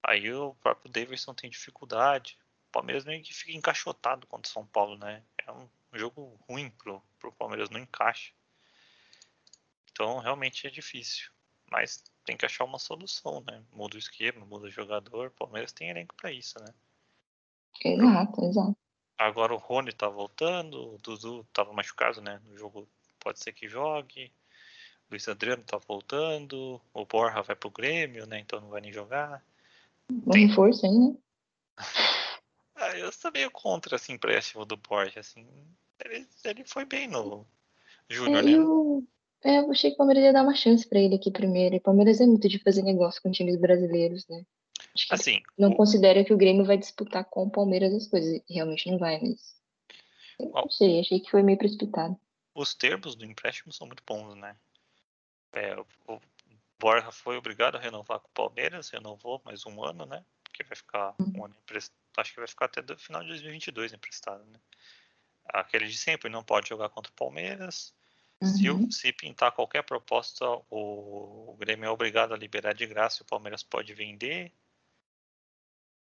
Aí 0.00 0.32
o 0.32 0.54
próprio 0.54 0.88
Davidson 0.88 1.34
tem 1.34 1.50
dificuldade. 1.50 2.38
O 2.68 2.70
Palmeiras 2.70 3.04
meio 3.04 3.20
que 3.20 3.34
fica 3.34 3.50
encaixotado 3.50 4.24
contra 4.28 4.48
o 4.48 4.52
São 4.52 4.64
Paulo, 4.64 4.96
né? 4.96 5.24
É 5.44 5.50
um 5.50 5.68
jogo 5.92 6.38
ruim 6.48 6.70
pro, 6.70 7.02
pro 7.18 7.32
Palmeiras, 7.32 7.68
não 7.68 7.80
encaixa. 7.80 8.32
Então 9.90 10.20
realmente 10.20 10.68
é 10.68 10.70
difícil. 10.70 11.28
Mas 11.68 12.04
tem 12.24 12.36
que 12.36 12.46
achar 12.46 12.62
uma 12.62 12.78
solução, 12.78 13.42
né? 13.44 13.60
Muda 13.72 13.96
o 13.96 13.98
esquema, 13.98 14.46
muda 14.46 14.68
o 14.68 14.70
jogador. 14.70 15.28
O 15.28 15.32
Palmeiras 15.32 15.72
tem 15.72 15.90
elenco 15.90 16.14
para 16.14 16.30
isso, 16.30 16.56
né? 16.60 16.72
Exato, 17.84 18.44
exato. 18.44 18.76
Agora 19.18 19.52
o 19.52 19.58
Rony 19.58 19.92
tá 19.92 20.08
voltando, 20.08 20.94
o 20.94 20.98
Dudu 20.98 21.44
tava 21.52 21.72
machucado, 21.72 22.20
né? 22.20 22.40
No 22.44 22.56
jogo 22.56 22.88
pode 23.26 23.40
ser 23.40 23.52
que 23.52 23.68
jogue. 23.68 24.30
O 25.08 25.10
Luiz 25.10 25.26
Adriano 25.26 25.64
tá 25.64 25.78
voltando. 25.78 26.80
O 26.94 27.04
Borja 27.04 27.42
vai 27.42 27.56
pro 27.56 27.70
Grêmio, 27.70 28.24
né? 28.24 28.38
Então 28.38 28.60
não 28.60 28.68
vai 28.68 28.80
nem 28.80 28.92
jogar. 28.92 29.44
Um 30.08 30.30
Tem... 30.30 30.46
reforço 30.46 30.86
aí, 30.86 30.96
né? 30.96 31.16
ah, 32.76 32.96
eu 32.96 33.10
sou 33.10 33.32
meio 33.32 33.50
contra 33.50 33.96
esse 33.96 34.12
empréstimo 34.12 34.64
do 34.64 34.76
Borja, 34.76 35.18
assim. 35.18 35.44
Ele, 36.04 36.24
ele 36.44 36.64
foi 36.64 36.84
bem 36.84 37.08
no 37.08 37.44
Júnior, 38.08 38.38
é, 38.38 38.42
né? 38.42 38.52
Eu, 38.52 39.04
é, 39.42 39.58
eu 39.58 39.72
achei 39.72 39.90
que 39.90 39.94
o 39.94 39.98
Palmeiras 39.98 40.22
ia 40.22 40.32
dar 40.32 40.44
uma 40.44 40.54
chance 40.54 40.88
pra 40.88 41.00
ele 41.00 41.16
aqui 41.16 41.32
primeiro. 41.32 41.74
E 41.74 41.78
o 41.78 41.82
Palmeiras 41.82 42.20
é 42.20 42.26
muito 42.26 42.48
de 42.48 42.60
fazer 42.60 42.82
negócio 42.82 43.20
com 43.20 43.32
times 43.32 43.56
brasileiros, 43.56 44.24
né? 44.28 44.46
Acho 44.94 45.08
que 45.08 45.14
assim, 45.14 45.42
não 45.58 45.70
o... 45.70 45.76
considera 45.76 46.24
que 46.24 46.32
o 46.32 46.38
Grêmio 46.38 46.64
vai 46.64 46.78
disputar 46.78 47.24
com 47.24 47.42
o 47.42 47.50
Palmeiras 47.50 47.92
as 47.92 48.06
coisas. 48.06 48.40
Realmente 48.48 48.88
não 48.88 48.98
vai, 48.98 49.20
mas. 49.20 49.56
Eu 50.38 50.50
não 50.50 50.70
sei, 50.70 51.00
achei 51.00 51.18
que 51.18 51.30
foi 51.30 51.42
meio 51.42 51.58
precipitado 51.58 52.16
os 52.56 52.74
termos 52.74 53.14
do 53.14 53.24
empréstimo 53.24 53.72
são 53.72 53.86
muito 53.86 54.02
bons, 54.04 54.34
né? 54.34 54.56
É, 55.52 55.76
o 55.78 56.20
Borja 56.78 57.12
foi 57.12 57.36
obrigado 57.36 57.76
a 57.76 57.80
renovar 57.80 58.18
com 58.18 58.28
o 58.28 58.32
Palmeiras, 58.32 58.88
renovou 58.88 59.40
mais 59.44 59.64
um 59.66 59.84
ano, 59.84 60.06
né? 60.06 60.24
Que 60.52 60.64
vai 60.64 60.74
ficar 60.74 61.14
um 61.20 61.44
ano 61.44 61.54
emprestado, 61.62 61.94
acho 62.16 62.32
que 62.32 62.40
vai 62.40 62.48
ficar 62.48 62.64
até 62.64 62.80
o 62.80 62.98
final 62.98 63.22
de 63.22 63.28
2022 63.28 63.92
emprestado, 63.92 64.44
né? 64.46 64.58
Aquele 65.48 65.86
de 65.86 65.96
sempre, 65.96 66.30
não 66.30 66.42
pode 66.42 66.68
jogar 66.68 66.88
contra 66.88 67.12
o 67.12 67.14
Palmeiras. 67.14 67.94
Uhum. 68.40 68.90
Se, 68.90 69.00
se, 69.00 69.12
pintar 69.12 69.52
qualquer 69.52 69.82
proposta, 69.82 70.44
o, 70.68 71.50
o, 71.50 71.56
Grêmio 71.58 71.86
é 71.86 71.90
obrigado 71.90 72.34
a 72.34 72.36
liberar 72.36 72.74
de 72.74 72.86
graça 72.86 73.22
e 73.22 73.22
o 73.22 73.26
Palmeiras 73.26 73.62
pode 73.62 73.94
vender. 73.94 74.52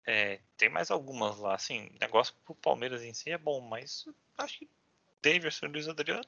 É, 0.05 0.39
tem 0.57 0.69
mais 0.69 0.89
algumas 0.91 1.37
lá, 1.37 1.55
assim, 1.55 1.89
negócio 2.01 2.33
pro 2.43 2.55
Palmeiras 2.55 3.03
em 3.03 3.13
si 3.13 3.29
é 3.29 3.37
bom, 3.37 3.61
mas 3.61 4.05
acho 4.37 4.59
que 4.59 4.69
Davidson 5.21 5.67
e 5.67 5.69
Luiz 5.69 5.87
Adriano, 5.87 6.25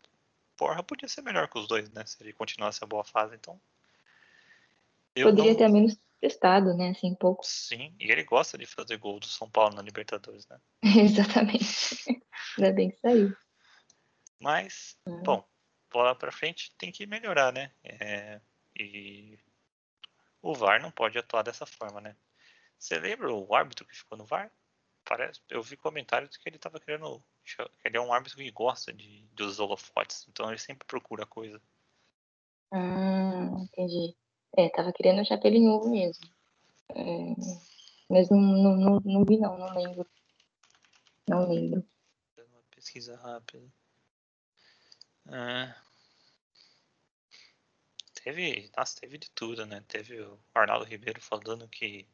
porra, 0.58 0.84
podia 0.84 1.08
ser 1.08 1.22
melhor 1.22 1.48
que 1.48 1.58
os 1.58 1.68
dois, 1.68 1.90
né? 1.92 2.06
Se 2.06 2.22
ele 2.22 2.34
continuasse 2.34 2.84
a 2.84 2.88
boa 2.88 3.04
fase, 3.04 3.36
então. 3.36 3.60
Poderia 5.16 5.52
não... 5.52 5.58
ter 5.58 5.68
menos 5.70 5.98
prestado, 6.20 6.76
né? 6.76 6.92
Assim, 6.92 7.12
um 7.12 7.16
pouco. 7.16 7.46
Sim, 7.46 7.94
e 8.00 8.12
ele 8.12 8.24
gosta 8.24 8.58
de 8.58 8.66
fazer 8.66 8.98
gol 8.98 9.20
do 9.20 9.28
São 9.28 9.50
Paulo 9.50 9.76
na 9.76 9.82
Libertadores, 9.82 10.48
né? 10.48 10.60
Exatamente. 10.84 12.24
Ainda 12.58 12.72
bem 12.72 12.92
que 12.92 13.00
saiu. 13.00 13.36
Mas, 14.40 14.98
Hum. 15.06 15.22
bom, 15.24 15.48
bola 15.92 16.16
pra 16.16 16.32
frente 16.32 16.74
tem 16.78 16.92
que 16.92 17.06
melhorar, 17.06 17.52
né? 17.52 17.72
É, 17.84 18.40
e 18.76 19.38
o 20.42 20.54
VAR 20.54 20.82
não 20.82 20.92
pode 20.92 21.18
atuar 21.18 21.44
dessa 21.44 21.66
forma, 21.66 22.02
né? 22.02 22.16
Você 22.78 22.98
lembra 23.00 23.32
o 23.32 23.54
árbitro 23.54 23.86
que 23.86 23.96
ficou 23.96 24.18
no 24.18 24.26
VAR? 24.26 24.52
Parece, 25.04 25.42
eu 25.50 25.62
vi 25.62 25.76
comentários 25.76 26.38
que 26.38 26.48
ele 26.48 26.58
tava 26.58 26.80
querendo. 26.80 27.22
Ele 27.84 27.98
é 27.98 28.02
um 28.02 28.14
árbitro 28.14 28.38
que 28.38 28.52
gosta 28.52 28.94
de, 28.94 29.26
dos 29.34 29.60
holofotes, 29.60 30.26
então 30.30 30.50
ele 30.50 30.60
sempre 30.60 30.88
procura 30.88 31.26
coisa. 31.26 31.62
Ah, 32.72 33.50
entendi. 33.60 34.16
É, 34.58 34.70
tava 34.70 34.94
querendo 34.94 35.22
achar 35.22 35.38
pelo 35.38 35.56
em 35.56 35.70
ovo 35.70 35.90
mesmo. 35.90 36.26
É, 36.90 37.36
mas 38.10 38.30
não, 38.30 38.40
não, 38.40 38.76
não, 38.78 39.02
não 39.04 39.26
vi 39.26 39.38
não, 39.38 39.58
não 39.58 39.74
lembro. 39.74 40.10
Não 41.28 41.50
lembro. 41.50 41.86
Uma 42.38 42.64
pesquisa 42.70 43.16
rápida. 43.18 43.68
É. 45.28 45.74
Teve, 48.24 48.72
nossa, 48.78 49.00
teve 49.00 49.18
de 49.18 49.30
tudo, 49.32 49.66
né? 49.66 49.84
Teve 49.88 50.22
o 50.22 50.40
Arnaldo 50.54 50.86
Ribeiro 50.86 51.20
falando 51.20 51.68
que 51.68 52.08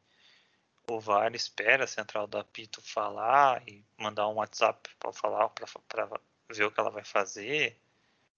o 0.90 0.98
VAR 0.98 1.34
espera 1.34 1.84
a 1.84 1.86
central 1.86 2.26
do 2.26 2.38
apito 2.38 2.80
falar 2.82 3.62
e 3.68 3.84
mandar 3.98 4.28
um 4.28 4.36
WhatsApp 4.36 4.88
para 4.98 5.12
falar, 5.12 5.48
para 5.50 5.66
ver 6.50 6.64
o 6.64 6.70
que 6.70 6.80
ela 6.80 6.90
vai 6.90 7.04
fazer. 7.04 7.76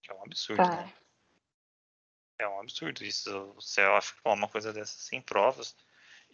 Que 0.01 0.11
é 0.11 0.15
um 0.15 0.23
absurdo, 0.23 0.63
Tá. 0.63 0.75
né? 0.75 0.93
É 2.39 2.47
um 2.47 2.59
absurdo 2.59 3.03
isso. 3.03 3.53
Você 3.55 3.81
acha 3.81 4.13
que 4.13 4.19
uma 4.25 4.47
coisa 4.47 4.73
dessa 4.73 4.97
sem 4.99 5.21
provas. 5.21 5.75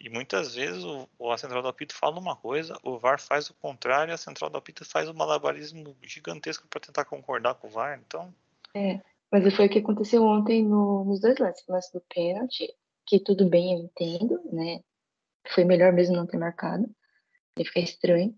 E 0.00 0.08
muitas 0.08 0.54
vezes 0.54 0.84
o, 0.84 1.30
a 1.30 1.36
central 1.36 1.60
do 1.60 1.68
apito 1.68 1.94
fala 1.94 2.18
uma 2.18 2.36
coisa, 2.36 2.78
o 2.82 2.98
VAR 2.98 3.20
faz 3.20 3.50
o 3.50 3.54
contrário, 3.54 4.12
e 4.12 4.14
a 4.14 4.18
central 4.18 4.48
do 4.48 4.56
apito 4.56 4.84
faz 4.84 5.08
um 5.08 5.14
malabarismo 5.14 5.96
gigantesco 6.02 6.66
para 6.68 6.80
tentar 6.80 7.04
concordar 7.04 7.54
com 7.56 7.66
o 7.66 7.70
VAR. 7.70 7.98
Então, 7.98 8.32
É, 8.74 9.00
mas 9.30 9.54
foi 9.54 9.66
o 9.66 9.70
que 9.70 9.80
aconteceu 9.80 10.24
ontem 10.24 10.64
no- 10.64 11.04
nos 11.04 11.20
dois 11.20 11.38
lances. 11.38 11.66
O 11.68 11.72
lance 11.72 11.92
do 11.92 12.00
pênalti, 12.00 12.72
que 13.04 13.18
tudo 13.18 13.48
bem, 13.48 13.74
eu 13.74 13.80
entendo, 13.80 14.40
né? 14.52 14.82
Foi 15.54 15.64
melhor 15.64 15.92
mesmo 15.92 16.16
não 16.16 16.26
ter 16.26 16.38
marcado. 16.38 16.88
Ia 17.58 17.64
ficar 17.64 17.80
estranho. 17.80 18.34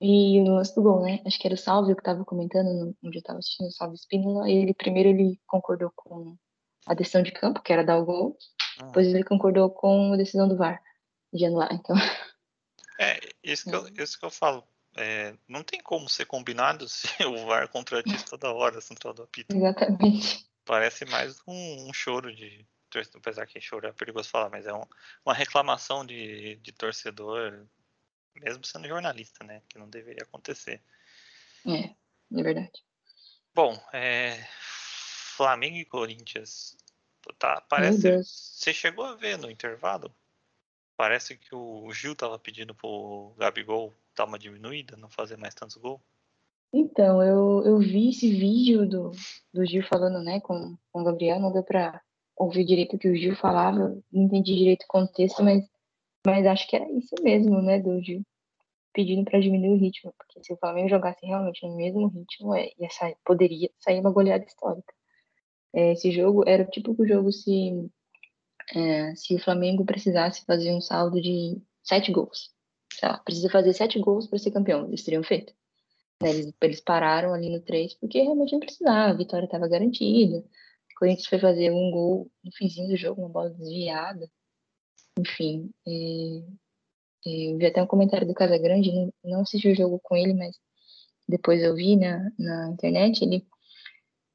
E 0.00 0.40
no 0.42 0.54
lance 0.54 0.74
do 0.74 0.82
gol, 0.82 1.02
né? 1.02 1.20
Acho 1.26 1.38
que 1.38 1.46
era 1.46 1.54
o 1.54 1.58
Salvio 1.58 1.96
que 1.96 2.02
tava 2.02 2.24
comentando, 2.24 2.96
onde 3.02 3.18
eu 3.18 3.22
tava 3.22 3.40
assistindo 3.40 3.66
o 3.66 3.72
Salvio 3.72 3.96
Spínola. 3.96 4.48
Ele, 4.48 4.72
primeiro, 4.72 5.08
ele 5.08 5.40
concordou 5.46 5.90
com 5.94 6.36
a 6.86 6.94
decisão 6.94 7.22
de 7.22 7.32
campo, 7.32 7.62
que 7.62 7.72
era 7.72 7.84
dar 7.84 7.98
o 7.98 8.04
gol. 8.04 8.38
Depois 8.78 9.08
ele 9.08 9.24
concordou 9.24 9.70
com 9.70 10.12
a 10.12 10.16
decisão 10.16 10.48
do 10.48 10.56
VAR, 10.56 10.80
de 11.32 11.44
anular. 11.44 11.72
Então, 11.72 11.96
é 13.00 13.18
isso 13.42 13.68
que 13.68 13.74
eu, 13.74 14.04
isso 14.04 14.18
que 14.18 14.24
eu 14.24 14.30
falo. 14.30 14.64
É, 14.96 15.34
não 15.46 15.62
tem 15.62 15.80
como 15.80 16.08
ser 16.08 16.26
combinado 16.26 16.88
se 16.88 17.08
o 17.24 17.46
VAR 17.46 17.68
contradiz 17.68 18.22
toda 18.22 18.52
hora 18.52 18.78
a 18.78 18.80
central 18.80 19.14
do 19.14 19.22
apito. 19.22 19.54
exatamente. 19.54 20.46
Parece 20.64 21.04
mais 21.06 21.40
um, 21.46 21.88
um 21.88 21.92
choro 21.92 22.34
de 22.34 22.66
torcedor, 22.88 23.20
apesar 23.20 23.46
que 23.46 23.60
choro 23.60 23.86
é 23.86 23.92
perigoso 23.92 24.28
falar, 24.28 24.50
mas 24.50 24.66
é 24.66 24.72
um- 24.72 24.86
uma 25.24 25.34
reclamação 25.34 26.04
de, 26.04 26.56
de 26.56 26.72
torcedor, 26.72 27.66
mesmo 28.40 28.64
sendo 28.64 28.88
jornalista, 28.88 29.44
né? 29.44 29.62
Que 29.68 29.78
não 29.78 29.88
deveria 29.88 30.22
acontecer. 30.22 30.80
É, 31.66 31.84
é 32.38 32.42
verdade. 32.42 32.84
Bom, 33.54 33.78
é, 33.92 34.46
Flamengo 35.36 35.76
e 35.76 35.84
Corinthians. 35.84 36.76
Tá, 37.38 37.60
parece. 37.60 38.22
Você 38.24 38.72
chegou 38.72 39.04
a 39.04 39.14
ver 39.14 39.36
no 39.38 39.50
intervalo? 39.50 40.14
Parece 40.96 41.36
que 41.36 41.54
o 41.54 41.92
Gil 41.92 42.16
tava 42.16 42.38
pedindo 42.38 42.74
pro 42.74 43.34
Gabigol 43.38 43.94
dar 44.16 44.24
uma 44.24 44.38
diminuída, 44.38 44.96
não 44.96 45.08
fazer 45.08 45.36
mais 45.36 45.54
tantos 45.54 45.76
gols. 45.76 46.00
Então, 46.72 47.22
eu, 47.22 47.62
eu 47.64 47.78
vi 47.78 48.10
esse 48.10 48.30
vídeo 48.30 48.86
do, 48.86 49.12
do 49.52 49.64
Gil 49.64 49.82
falando, 49.84 50.22
né, 50.22 50.40
com, 50.40 50.76
com 50.92 51.00
o 51.00 51.04
Gabriel, 51.04 51.40
não 51.40 51.52
deu 51.52 51.62
pra 51.62 52.02
ouvir 52.38 52.64
direito 52.64 52.96
o 52.96 52.98
que 52.98 53.08
o 53.08 53.16
Gil 53.16 53.36
falava, 53.36 53.96
não 54.12 54.22
entendi 54.24 54.56
direito 54.56 54.84
o 54.84 54.88
contexto, 54.88 55.42
mas, 55.42 55.64
mas 56.26 56.46
acho 56.46 56.68
que 56.68 56.76
era 56.76 56.90
isso 56.92 57.14
mesmo, 57.22 57.60
né, 57.60 57.78
do 57.80 58.00
Gil 58.02 58.22
pedindo 58.92 59.24
pra 59.24 59.38
diminuir 59.38 59.74
o 59.74 59.78
ritmo, 59.78 60.12
porque 60.18 60.42
se 60.42 60.52
o 60.52 60.56
Flamengo 60.56 60.88
jogasse 60.88 61.24
realmente 61.24 61.64
no 61.64 61.76
mesmo 61.76 62.08
ritmo, 62.08 62.54
é, 62.54 62.70
ia 62.78 62.90
sair, 62.90 63.16
poderia 63.24 63.70
sair 63.78 64.00
uma 64.00 64.10
goleada 64.10 64.44
histórica. 64.44 64.92
É, 65.72 65.92
esse 65.92 66.10
jogo 66.10 66.42
era 66.48 66.64
o 66.64 66.66
típico 66.70 67.06
jogo 67.06 67.30
se, 67.30 67.88
é, 68.74 69.14
se 69.14 69.36
o 69.36 69.38
Flamengo 69.38 69.84
precisasse 69.84 70.44
fazer 70.44 70.72
um 70.72 70.80
saldo 70.80 71.20
de 71.20 71.60
sete 71.82 72.10
gols. 72.10 72.50
Sei 72.92 73.08
lá, 73.08 73.18
precisa 73.18 73.48
fazer 73.50 73.72
sete 73.72 74.00
gols 74.00 74.26
para 74.26 74.38
ser 74.38 74.50
campeão, 74.50 74.88
eles 74.88 75.04
teriam 75.04 75.22
feito. 75.22 75.52
Né, 76.20 76.30
Eles, 76.30 76.52
eles 76.60 76.80
pararam 76.80 77.32
ali 77.32 77.50
no 77.50 77.60
3 77.60 77.94
porque 77.94 78.20
realmente 78.20 78.52
não 78.52 78.60
precisava, 78.60 79.12
a 79.12 79.16
vitória 79.16 79.44
estava 79.44 79.68
garantida. 79.68 80.44
O 80.98 81.06
Corinthians 81.06 81.28
foi 81.28 81.38
fazer 81.38 81.70
um 81.70 81.92
gol 81.92 82.28
no 82.42 82.50
finzinho 82.52 82.88
do 82.88 82.96
jogo, 82.96 83.20
uma 83.22 83.28
bola 83.28 83.50
desviada. 83.50 84.28
Enfim, 85.16 85.70
eu 85.86 87.56
vi 87.56 87.66
até 87.66 87.80
um 87.80 87.86
comentário 87.86 88.26
do 88.26 88.34
Casagrande, 88.34 88.92
não, 88.92 89.12
não 89.24 89.40
assisti 89.42 89.68
o 89.68 89.76
jogo 89.76 90.00
com 90.02 90.16
ele, 90.16 90.34
mas 90.34 90.56
depois 91.28 91.62
eu 91.62 91.76
vi 91.76 91.94
na, 91.94 92.28
na 92.36 92.70
internet 92.70 93.22
ele, 93.22 93.46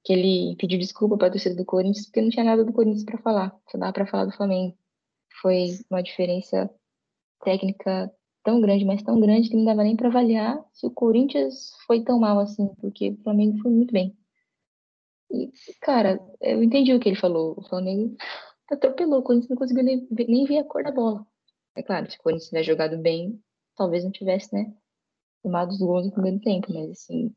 que 0.06 0.14
ele 0.14 0.56
pediu 0.56 0.80
desculpa 0.80 1.18
para 1.18 1.28
a 1.28 1.32
torcida 1.32 1.54
do 1.54 1.66
Corinthians 1.66 2.06
porque 2.06 2.22
não 2.22 2.30
tinha 2.30 2.46
nada 2.46 2.64
do 2.64 2.72
Corinthians 2.72 3.04
para 3.04 3.18
falar, 3.18 3.54
só 3.70 3.78
dava 3.78 3.92
para 3.92 4.08
falar 4.08 4.26
do 4.26 4.32
Flamengo. 4.32 4.78
Foi 5.42 5.68
uma 5.90 6.02
diferença 6.02 6.70
técnica 7.44 8.10
tão 8.42 8.62
grande, 8.62 8.86
mas 8.86 9.04
tão 9.04 9.20
grande 9.20 9.50
que 9.50 9.58
não 9.58 9.66
dava 9.66 9.84
nem 9.84 9.98
para 9.98 10.08
avaliar 10.08 10.64
se 10.72 10.86
o 10.86 10.92
Corinthians 10.92 11.74
foi 11.86 12.06
tão 12.06 12.20
mal 12.20 12.40
assim, 12.40 12.74
porque 12.80 13.10
o 13.10 13.24
Flamengo 13.24 13.58
foi 13.58 13.70
muito 13.70 13.92
bem. 13.92 14.16
E, 15.34 15.52
cara, 15.82 16.20
eu 16.40 16.64
entendi 16.64 16.94
o 16.94 17.00
que 17.00 17.10
ele 17.10 17.16
falou. 17.20 17.56
O 17.58 17.68
Flamengo 17.68 18.16
atropelou, 18.72 19.20
o 19.20 19.24
Corinthians 19.24 19.50
não 19.50 19.58
conseguiu 19.58 19.84
nem, 19.84 20.08
nem 20.12 20.46
ver 20.46 20.60
a 20.60 20.64
cor 20.64 20.84
da 20.84 20.92
bola. 20.92 21.26
É 21.76 21.82
claro, 21.82 22.10
se 22.10 22.18
o 22.18 22.22
Corinthians 22.22 22.50
tivesse 22.50 22.68
jogado 22.68 22.98
bem, 23.00 23.42
talvez 23.76 24.04
não 24.04 24.12
tivesse, 24.12 24.54
né, 24.54 24.72
tomado 25.42 25.72
os 25.72 25.80
gols 25.80 26.06
no 26.06 26.12
primeiro 26.12 26.40
tempo, 26.40 26.72
mas 26.72 26.92
assim, 26.92 27.36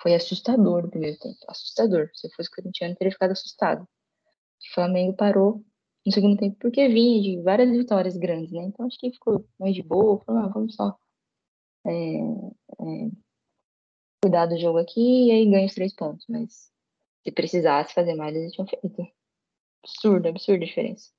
foi 0.00 0.14
assustador 0.14 0.82
no 0.82 0.90
primeiro 0.90 1.18
tempo. 1.18 1.36
Assustador. 1.48 2.10
Se 2.14 2.26
eu 2.28 2.30
fosse 2.32 2.50
corintiano, 2.50 2.94
teria 2.94 3.12
ficado 3.12 3.32
assustado. 3.32 3.82
O 3.82 4.74
Flamengo 4.74 5.14
parou 5.16 5.64
no 6.06 6.12
segundo 6.12 6.38
tempo 6.38 6.56
porque 6.60 6.88
vinha 6.88 7.20
de 7.20 7.42
várias 7.42 7.70
vitórias 7.70 8.16
grandes, 8.16 8.52
né? 8.52 8.62
Então 8.62 8.86
acho 8.86 8.98
que 8.98 9.12
ficou 9.12 9.44
mais 9.58 9.74
de 9.74 9.82
boa, 9.82 10.22
falou, 10.24 10.42
ah, 10.42 10.48
vamos 10.48 10.74
só 10.74 10.96
é, 11.86 11.90
é, 11.90 13.10
cuidar 14.22 14.46
do 14.46 14.58
jogo 14.58 14.78
aqui 14.78 15.28
e 15.28 15.30
aí 15.32 15.50
ganha 15.50 15.66
os 15.66 15.74
três 15.74 15.94
pontos. 15.94 16.24
Mas 16.28 16.70
se 17.28 17.32
precisasse 17.32 17.92
fazer 17.92 18.14
mais, 18.14 18.34
eles 18.34 18.52
tinham 18.52 18.66
feito. 18.66 19.06
Absurdo, 19.84 20.28
absurda 20.28 20.64
a 20.64 20.66
diferença. 20.66 21.10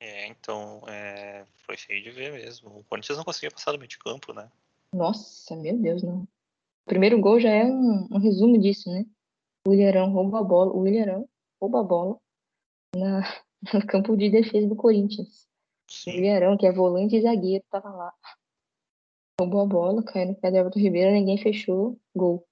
É, 0.00 0.28
então, 0.28 0.82
é, 0.88 1.44
foi 1.54 1.76
feio 1.76 2.02
de 2.02 2.10
ver 2.10 2.32
mesmo. 2.32 2.78
O 2.78 2.84
Corinthians 2.84 3.18
não 3.18 3.24
conseguia 3.24 3.50
passar 3.50 3.72
do 3.72 3.78
meio 3.78 3.88
de 3.88 3.98
campo, 3.98 4.32
né? 4.32 4.50
Nossa, 4.92 5.56
meu 5.56 5.76
Deus, 5.76 6.02
não. 6.02 6.22
O 6.22 6.86
primeiro 6.86 7.20
gol 7.20 7.40
já 7.40 7.50
é 7.50 7.64
um, 7.64 8.08
um 8.12 8.18
resumo 8.18 8.58
disso, 8.58 8.88
né? 8.90 9.04
O 9.66 9.72
Ilharão 9.72 10.12
rouba 10.12 10.38
a 10.38 10.44
bola, 10.44 10.72
o 10.72 10.86
Ilharão 10.86 11.28
rouba 11.60 11.80
a 11.80 11.82
bola 11.82 12.20
na, 12.94 13.22
no 13.74 13.86
campo 13.86 14.16
de 14.16 14.30
defesa 14.30 14.68
do 14.68 14.76
Corinthians. 14.76 15.48
O 15.88 15.92
Sim. 15.92 16.10
Ilharão, 16.12 16.56
que 16.56 16.66
é 16.66 16.72
volante 16.72 17.16
e 17.16 17.22
zagueiro, 17.22 17.64
tava 17.70 17.90
lá. 17.90 18.14
Roubou 19.40 19.62
a 19.62 19.66
bola, 19.66 20.02
caiu 20.04 20.28
no 20.28 20.34
pé 20.36 20.50
do 20.50 20.58
Everton 20.58 20.78
Ribeiro, 20.78 21.12
ninguém 21.12 21.36
fechou, 21.36 21.98
gol. 22.14 22.46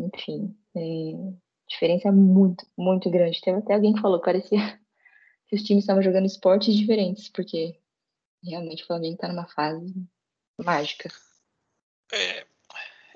Enfim, 0.00 0.56
é, 0.74 1.36
diferença 1.68 2.10
muito, 2.12 2.66
muito 2.76 3.10
grande. 3.10 3.40
Teve 3.40 3.58
até 3.58 3.74
alguém 3.74 3.94
que 3.94 4.00
falou, 4.00 4.20
parecia 4.20 4.80
que 5.48 5.56
os 5.56 5.62
times 5.62 5.84
estavam 5.84 6.02
jogando 6.02 6.26
esportes 6.26 6.74
diferentes, 6.74 7.28
porque 7.28 7.78
realmente 8.42 8.82
o 8.82 8.86
Flamengo 8.86 9.16
tá 9.16 9.28
numa 9.28 9.46
fase 9.48 9.94
mágica. 10.58 11.10
É, 12.12 12.46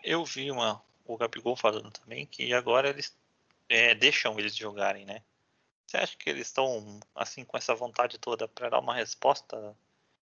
eu 0.02 0.24
vi 0.24 0.50
uma, 0.50 0.82
o 1.04 1.16
Gabigol 1.16 1.56
falando 1.56 1.90
também 1.90 2.26
que 2.26 2.52
agora 2.52 2.90
eles 2.90 3.16
é, 3.68 3.94
deixam 3.94 4.38
eles 4.38 4.56
jogarem, 4.56 5.04
né? 5.04 5.22
Você 5.86 5.96
acha 5.96 6.16
que 6.16 6.30
eles 6.30 6.46
estão 6.46 7.00
assim 7.14 7.44
com 7.44 7.56
essa 7.56 7.74
vontade 7.74 8.18
toda 8.18 8.46
para 8.46 8.70
dar 8.70 8.78
uma 8.78 8.94
resposta 8.94 9.76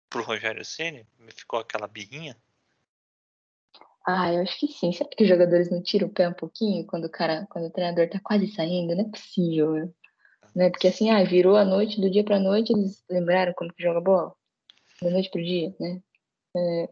pro 0.10 0.24
Rogério 0.24 0.64
Ceni? 0.64 1.06
Me 1.18 1.32
ficou 1.32 1.60
aquela 1.60 1.88
birrinha? 1.88 2.36
Ah, 4.12 4.34
eu 4.34 4.42
acho 4.42 4.58
que 4.60 4.68
sim. 4.68 4.92
Será 4.92 5.08
que 5.10 5.24
os 5.24 5.30
jogadores 5.30 5.70
não 5.70 5.82
tiram 5.84 6.08
o 6.08 6.12
pé 6.12 6.28
um 6.28 6.34
pouquinho 6.34 6.86
quando 6.88 7.06
o 7.06 7.10
cara, 7.12 7.46
quando 7.50 7.66
o 7.68 7.72
treinador 7.72 8.10
tá 8.10 8.20
quase 8.24 8.48
saindo? 8.52 8.96
Não 8.96 9.06
é 9.06 9.10
possível, 9.10 9.72
né? 9.74 9.90
né? 10.56 10.70
Porque 10.72 10.88
assim, 10.90 11.10
ah, 11.12 11.24
virou 11.24 11.58
a 11.58 11.66
noite, 11.66 12.02
do 12.02 12.10
dia 12.12 12.24
pra 12.24 12.40
noite, 12.40 12.74
eles 12.74 13.04
lembraram 13.10 13.54
como 13.56 13.74
que 13.74 13.84
joga 13.84 14.02
bola? 14.02 14.36
Da 15.02 15.12
noite 15.12 15.30
pro 15.32 15.44
dia, 15.44 15.76
né? 15.80 16.02
É, 16.58 16.90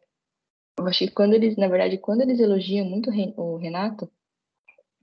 eu 0.80 0.88
acho 0.88 1.00
que 1.00 1.12
quando 1.12 1.34
eles, 1.36 1.58
na 1.58 1.68
verdade, 1.68 1.98
quando 2.00 2.22
eles 2.22 2.40
elogiam 2.40 2.86
muito 2.88 3.10
o 3.10 3.14
Ren- 3.14 3.34
o 3.38 3.58
Renato, 3.58 4.12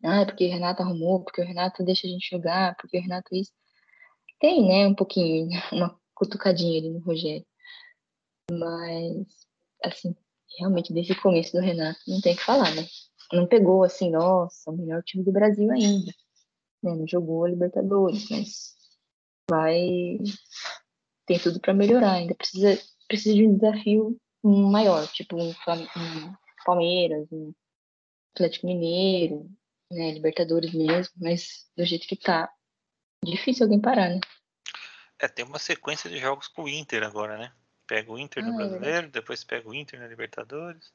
ah, 0.04 0.22
é 0.22 0.24
porque 0.26 0.46
o 0.48 0.52
Renato 0.52 0.82
arrumou, 0.82 1.24
porque 1.24 1.42
o 1.42 1.46
Renato 1.46 1.84
deixa 1.84 2.06
a 2.06 2.10
gente 2.10 2.28
jogar, 2.30 2.76
porque 2.76 2.98
o 2.98 3.02
Renato 3.02 3.34
isso. 3.34 3.52
Tem, 4.40 4.66
né, 4.68 4.86
um 4.88 4.94
pouquinho, 4.94 5.48
uma 5.72 5.98
cutucadinha 6.14 6.80
ali 6.80 6.90
no 6.90 7.00
Rogério. 7.00 7.46
Mas, 8.50 9.46
assim, 9.82 10.14
realmente, 10.58 10.92
desse 10.92 11.14
começo 11.14 11.52
do 11.52 11.60
Renato, 11.60 11.98
não 12.06 12.20
tem 12.20 12.34
o 12.34 12.36
que 12.36 12.44
falar, 12.44 12.74
né? 12.74 12.86
Não 13.32 13.46
pegou, 13.46 13.82
assim, 13.82 14.10
nossa, 14.10 14.70
o 14.70 14.76
melhor 14.76 15.02
time 15.02 15.24
do 15.24 15.32
Brasil 15.32 15.70
ainda. 15.70 16.12
Né? 16.82 16.94
Não 16.94 17.06
jogou 17.06 17.44
a 17.44 17.48
Libertadores, 17.48 18.28
mas 18.30 18.74
vai. 19.50 20.18
Tem 21.26 21.38
tudo 21.38 21.60
para 21.60 21.74
melhorar. 21.74 22.12
Ainda 22.12 22.34
precisa, 22.34 22.78
precisa 23.08 23.34
de 23.34 23.46
um 23.46 23.54
desafio 23.54 24.16
maior, 24.42 25.06
tipo 25.08 25.36
um, 25.36 25.50
um 25.50 26.34
Palmeiras, 26.64 27.26
um 27.32 27.52
Atlético 28.34 28.66
Mineiro, 28.66 29.50
né? 29.90 30.12
Libertadores 30.12 30.72
mesmo, 30.72 31.14
mas 31.16 31.66
do 31.76 31.84
jeito 31.84 32.06
que 32.06 32.16
tá, 32.16 32.50
difícil 33.24 33.64
alguém 33.64 33.80
parar, 33.80 34.10
né? 34.10 34.20
É, 35.20 35.28
tem 35.28 35.44
uma 35.44 35.58
sequência 35.58 36.10
de 36.10 36.18
jogos 36.18 36.48
com 36.48 36.64
o 36.64 36.68
Inter 36.68 37.02
agora, 37.02 37.38
né? 37.38 37.52
Pega 37.86 38.10
o 38.10 38.18
Inter 38.18 38.42
no 38.44 38.50
Ah, 38.50 38.54
é 38.54 38.56
Brasileiro, 38.56 39.08
depois 39.08 39.44
pega 39.44 39.68
o 39.68 39.74
Inter 39.74 40.00
na 40.00 40.06
Libertadores, 40.06 40.92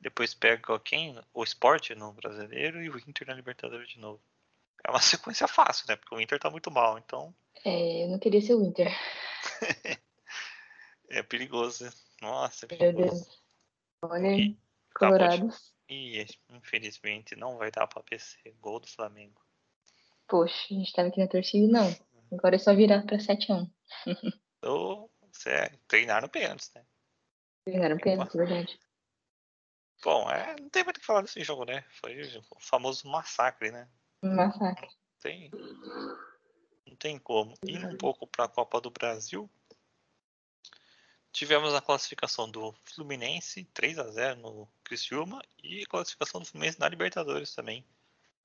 depois 0.00 0.34
pega 0.34 0.78
quem? 0.80 1.18
O 1.34 1.42
Sport 1.44 1.90
no 1.90 2.12
Brasileiro 2.12 2.82
e 2.82 2.88
o 2.90 2.98
Inter 2.98 3.26
na 3.26 3.34
Libertadores 3.34 3.88
de 3.88 3.98
novo. 3.98 4.20
É 4.84 4.90
uma 4.90 5.00
sequência 5.02 5.48
fácil, 5.48 5.86
né? 5.88 5.96
Porque 5.96 6.14
o 6.14 6.20
Inter 6.20 6.38
tá 6.38 6.50
muito 6.50 6.70
mal, 6.70 6.98
então 6.98 7.34
É, 7.64 8.04
eu 8.04 8.08
não 8.08 8.18
queria 8.18 8.40
ser 8.40 8.54
o 8.54 8.62
Inter. 8.64 8.88
é 11.08 11.22
perigoso. 11.22 11.90
Nossa, 12.20 12.66
é 12.66 12.68
Meu 12.68 12.78
perigoso. 12.78 13.24
Deus. 13.24 13.42
Olha 14.02 14.28
E 14.32 14.48
de- 14.50 14.58
Colorados. 14.94 15.72
E 15.88 16.24
infelizmente 16.50 17.34
não 17.36 17.56
vai 17.58 17.70
dar 17.70 17.86
pra 17.86 18.02
PC. 18.02 18.38
Gol 18.60 18.80
do 18.80 18.86
Flamengo. 18.86 19.40
Poxa, 20.28 20.66
a 20.70 20.74
gente 20.74 20.92
tava 20.92 21.08
aqui 21.08 21.18
na 21.20 21.26
torcida, 21.28 21.66
não. 21.70 21.94
Agora 22.32 22.56
é 22.56 22.58
só 22.58 22.74
virar 22.74 23.02
pra 23.04 23.18
7x1. 23.18 23.68
Ou 24.62 25.10
é, 25.46 25.70
treinaram 25.88 26.28
pênaltis, 26.28 26.70
né? 26.74 26.84
Ganharam 27.66 27.98
pênalti, 27.98 28.36
verdade. 28.36 28.80
Bom, 30.02 30.28
é, 30.30 30.56
não 30.60 30.68
tem 30.68 30.82
muito 30.82 30.96
o 30.96 31.00
que 31.00 31.06
falar 31.06 31.22
desse 31.22 31.42
jogo, 31.44 31.64
né? 31.64 31.84
Foi 32.00 32.22
o 32.50 32.60
famoso 32.60 33.08
massacre, 33.08 33.70
né? 33.70 33.88
Um 34.22 34.34
massacre. 34.34 34.88
Tem, 35.20 35.50
não 36.86 36.96
tem 36.96 37.18
como. 37.18 37.54
Indo 37.64 37.86
um 37.86 37.96
pouco 37.96 38.26
para 38.26 38.46
a 38.46 38.48
Copa 38.48 38.80
do 38.80 38.90
Brasil, 38.90 39.48
tivemos 41.32 41.72
a 41.72 41.80
classificação 41.80 42.50
do 42.50 42.74
Fluminense 42.84 43.64
3 43.72 43.98
a 44.00 44.08
0 44.08 44.40
no 44.40 44.68
Criciúma 44.82 45.40
e 45.62 45.82
a 45.82 45.86
classificação 45.86 46.40
do 46.40 46.46
Fluminense 46.46 46.80
na 46.80 46.88
Libertadores 46.88 47.54
também. 47.54 47.86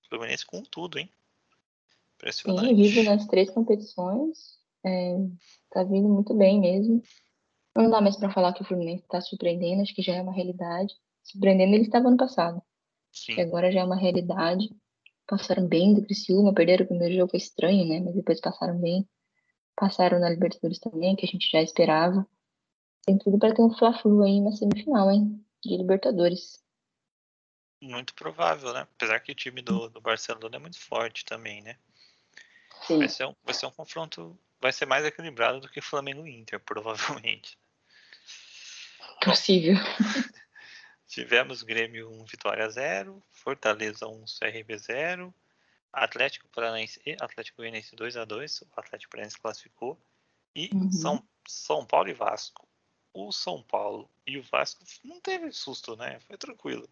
Fluminense 0.07 0.45
com 0.45 0.61
tudo, 0.61 0.99
hein? 0.99 1.09
Sim, 1.09 1.95
Impressionante. 2.15 2.75
vivo 2.75 3.03
nas 3.03 3.25
três 3.25 3.49
competições. 3.49 4.57
É, 4.87 5.17
tá 5.69 5.83
vindo 5.83 6.07
muito 6.07 6.33
bem 6.33 6.61
mesmo. 6.61 7.01
Não 7.75 7.89
dá 7.89 7.99
mais 7.99 8.17
pra 8.17 8.31
falar 8.31 8.53
que 8.53 8.61
o 8.61 8.65
Fluminense 8.65 9.05
tá 9.07 9.19
surpreendendo, 9.19 9.81
acho 9.81 9.93
que 9.93 10.01
já 10.01 10.15
é 10.15 10.21
uma 10.21 10.33
realidade. 10.33 10.93
Surpreendendo 11.23 11.75
ele 11.75 11.83
estava 11.83 12.07
ano 12.07 12.17
passado. 12.17 12.61
Sim, 13.11 13.35
que 13.35 13.41
agora 13.41 13.71
já 13.71 13.81
é 13.81 13.83
uma 13.83 13.97
realidade. 13.97 14.69
Passaram 15.27 15.67
bem 15.67 15.93
do 15.93 16.01
Criciúma, 16.01 16.53
perderam 16.53 16.85
o 16.85 16.87
primeiro 16.87 17.15
jogo, 17.15 17.31
foi 17.31 17.39
estranho, 17.39 17.85
né? 17.87 17.99
Mas 17.99 18.15
depois 18.15 18.39
passaram 18.39 18.79
bem. 18.79 19.07
Passaram 19.75 20.19
na 20.19 20.29
Libertadores 20.29 20.79
também, 20.79 21.15
que 21.15 21.25
a 21.25 21.27
gente 21.29 21.49
já 21.51 21.61
esperava. 21.61 22.25
Tem 23.05 23.17
tudo 23.17 23.37
para 23.37 23.53
ter 23.53 23.61
um 23.61 23.73
Fla-Flu 23.73 24.23
aí 24.23 24.41
na 24.41 24.51
semifinal, 24.51 25.11
hein? 25.11 25.43
De 25.63 25.75
Libertadores. 25.77 26.63
muito 27.81 28.13
provável, 28.15 28.73
né? 28.73 28.81
Apesar 28.81 29.19
que 29.19 29.31
o 29.31 29.35
time 29.35 29.61
do, 29.61 29.89
do 29.89 30.01
Barcelona 30.01 30.55
é 30.55 30.59
muito 30.59 30.79
forte 30.79 31.25
também, 31.25 31.61
né? 31.61 31.77
Sim. 32.83 32.99
Vai 32.99 33.09
ser, 33.09 33.25
um, 33.25 33.35
vai 33.43 33.53
ser 33.53 33.65
um 33.65 33.71
confronto, 33.71 34.37
vai 34.59 34.71
ser 34.71 34.85
mais 34.85 35.05
equilibrado 35.05 35.59
do 35.59 35.69
que 35.69 35.81
Flamengo 35.81 36.25
e 36.27 36.35
Inter, 36.37 36.59
provavelmente. 36.65 37.57
Possível. 39.23 39.75
Tivemos 41.07 41.63
Grêmio 41.63 42.09
1, 42.11 42.25
Vitória 42.25 42.69
0, 42.69 43.23
Fortaleza 43.29 44.07
1, 44.07 44.25
CRB 44.25 44.77
0, 44.77 45.33
Atlético 45.91 46.47
Paranaense 46.49 47.01
e 47.05 47.15
Atlético 47.19 47.57
Goianiense 47.57 47.95
2 47.95 48.17
a 48.17 48.25
2 48.25 48.61
o 48.61 48.67
Atlético 48.75 49.11
Paranaense 49.11 49.39
classificou, 49.39 49.99
e 50.55 50.69
Uhum. 50.73 50.91
São, 50.91 51.27
São 51.47 51.85
Paulo 51.85 52.09
e 52.09 52.13
Vasco. 52.13 52.67
O 53.13 53.31
São 53.31 53.63
Paulo 53.63 54.09
e 54.25 54.37
o 54.37 54.43
Vasco 54.43 54.83
não 55.03 55.19
teve 55.21 55.51
susto, 55.51 55.95
né? 55.95 56.19
Foi 56.27 56.37
tranquilo. 56.37 56.87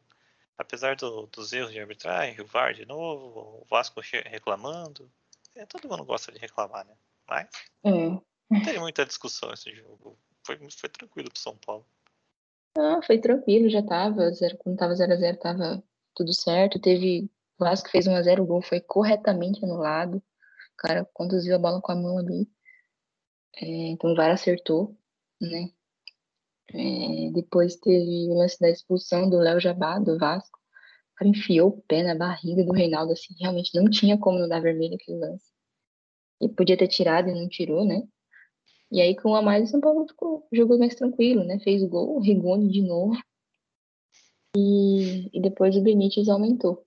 Apesar 0.58 0.96
do- 0.96 1.28
dos 1.28 1.52
erros 1.52 1.72
de 1.72 1.80
arbitragem, 1.80 2.40
o 2.40 2.46
VAR 2.46 2.74
de 2.74 2.86
novo, 2.86 3.62
o 3.62 3.66
Vasco 3.70 4.00
reclamando. 4.02 5.12
É, 5.54 5.66
todo 5.66 5.90
mundo 5.90 6.06
gosta 6.06 6.32
de 6.32 6.40
reclamar, 6.40 6.86
né? 6.86 6.96
Mas 7.28 7.50
É. 7.84 7.90
não 7.92 8.62
teve 8.64 8.80
muita 8.80 9.06
discussão 9.06 9.52
esse 9.54 9.74
jogo. 9.74 10.18
Foi, 10.46 10.58
foi 10.70 10.90
tranquilo 10.90 11.30
pro 11.30 11.40
São 11.40 11.58
Paulo. 11.58 11.86
Ah, 12.78 13.00
foi 13.06 13.20
tranquilo, 13.20 13.70
já 13.70 13.82
tava. 13.82 14.32
Zero, 14.32 14.58
quando 14.58 14.78
tava 14.78 14.94
0x0, 14.94 15.38
tava 15.40 15.84
tudo 16.14 16.34
certo. 16.34 16.80
Teve. 16.80 17.30
O 17.58 17.64
Vasco 17.64 17.90
fez 17.90 18.06
1x0, 18.06 18.42
o 18.42 18.46
gol 18.46 18.62
foi 18.62 18.82
corretamente 18.82 19.64
anulado. 19.64 20.18
O 20.18 20.78
cara 20.78 21.06
conduziu 21.14 21.56
a 21.56 21.60
bola 21.60 21.82
com 21.82 21.92
a 21.92 21.96
mão 21.96 22.18
ali. 22.18 22.50
É, 23.56 23.66
então 23.92 24.12
o 24.12 24.16
VAR 24.16 24.32
acertou, 24.32 24.98
né? 25.42 25.70
É, 26.74 27.32
depois 27.32 27.78
teve 27.78 28.28
o 28.30 28.38
lance 28.38 28.60
da 28.60 28.70
expulsão 28.70 29.30
do 29.30 29.38
Léo 29.38 29.60
Jabá, 29.62 29.98
do 30.00 30.18
Vasco. 30.18 30.60
O 31.14 31.16
cara 31.16 31.30
enfiou 31.30 31.70
o 31.70 31.82
pé 31.84 32.04
na 32.04 32.14
barriga 32.14 32.66
do 32.66 32.74
Reinaldo, 32.74 33.14
assim, 33.14 33.34
realmente 33.40 33.74
não 33.74 33.90
tinha 33.90 34.18
como 34.18 34.38
não 34.38 34.50
dar 34.50 34.60
vermelho 34.62 34.96
aquele 34.96 35.18
lance. 35.18 35.55
E 36.42 36.50
podia 36.50 36.78
ter 36.78 36.88
tirado 36.88 37.30
e 37.30 37.34
não 37.34 37.48
tirou, 37.48 37.86
né? 37.86 38.08
E 38.92 39.02
aí, 39.02 39.16
com 39.16 39.32
um 39.32 39.36
a 39.36 39.42
mais, 39.42 39.68
o 39.68 39.72
São 39.72 39.82
Paulo 39.82 40.08
ficou, 40.08 40.48
jogou 40.52 40.78
mais 40.78 40.96
tranquilo, 40.96 41.44
né? 41.44 41.60
Fez 41.60 41.82
o 41.82 41.88
gol, 41.88 42.16
o 42.16 42.20
Rigoni 42.20 42.70
de 42.70 42.82
novo. 42.82 43.16
E, 44.56 45.30
e 45.38 45.42
depois 45.42 45.76
o 45.76 45.82
Benítez 45.82 46.30
aumentou. 46.30 46.86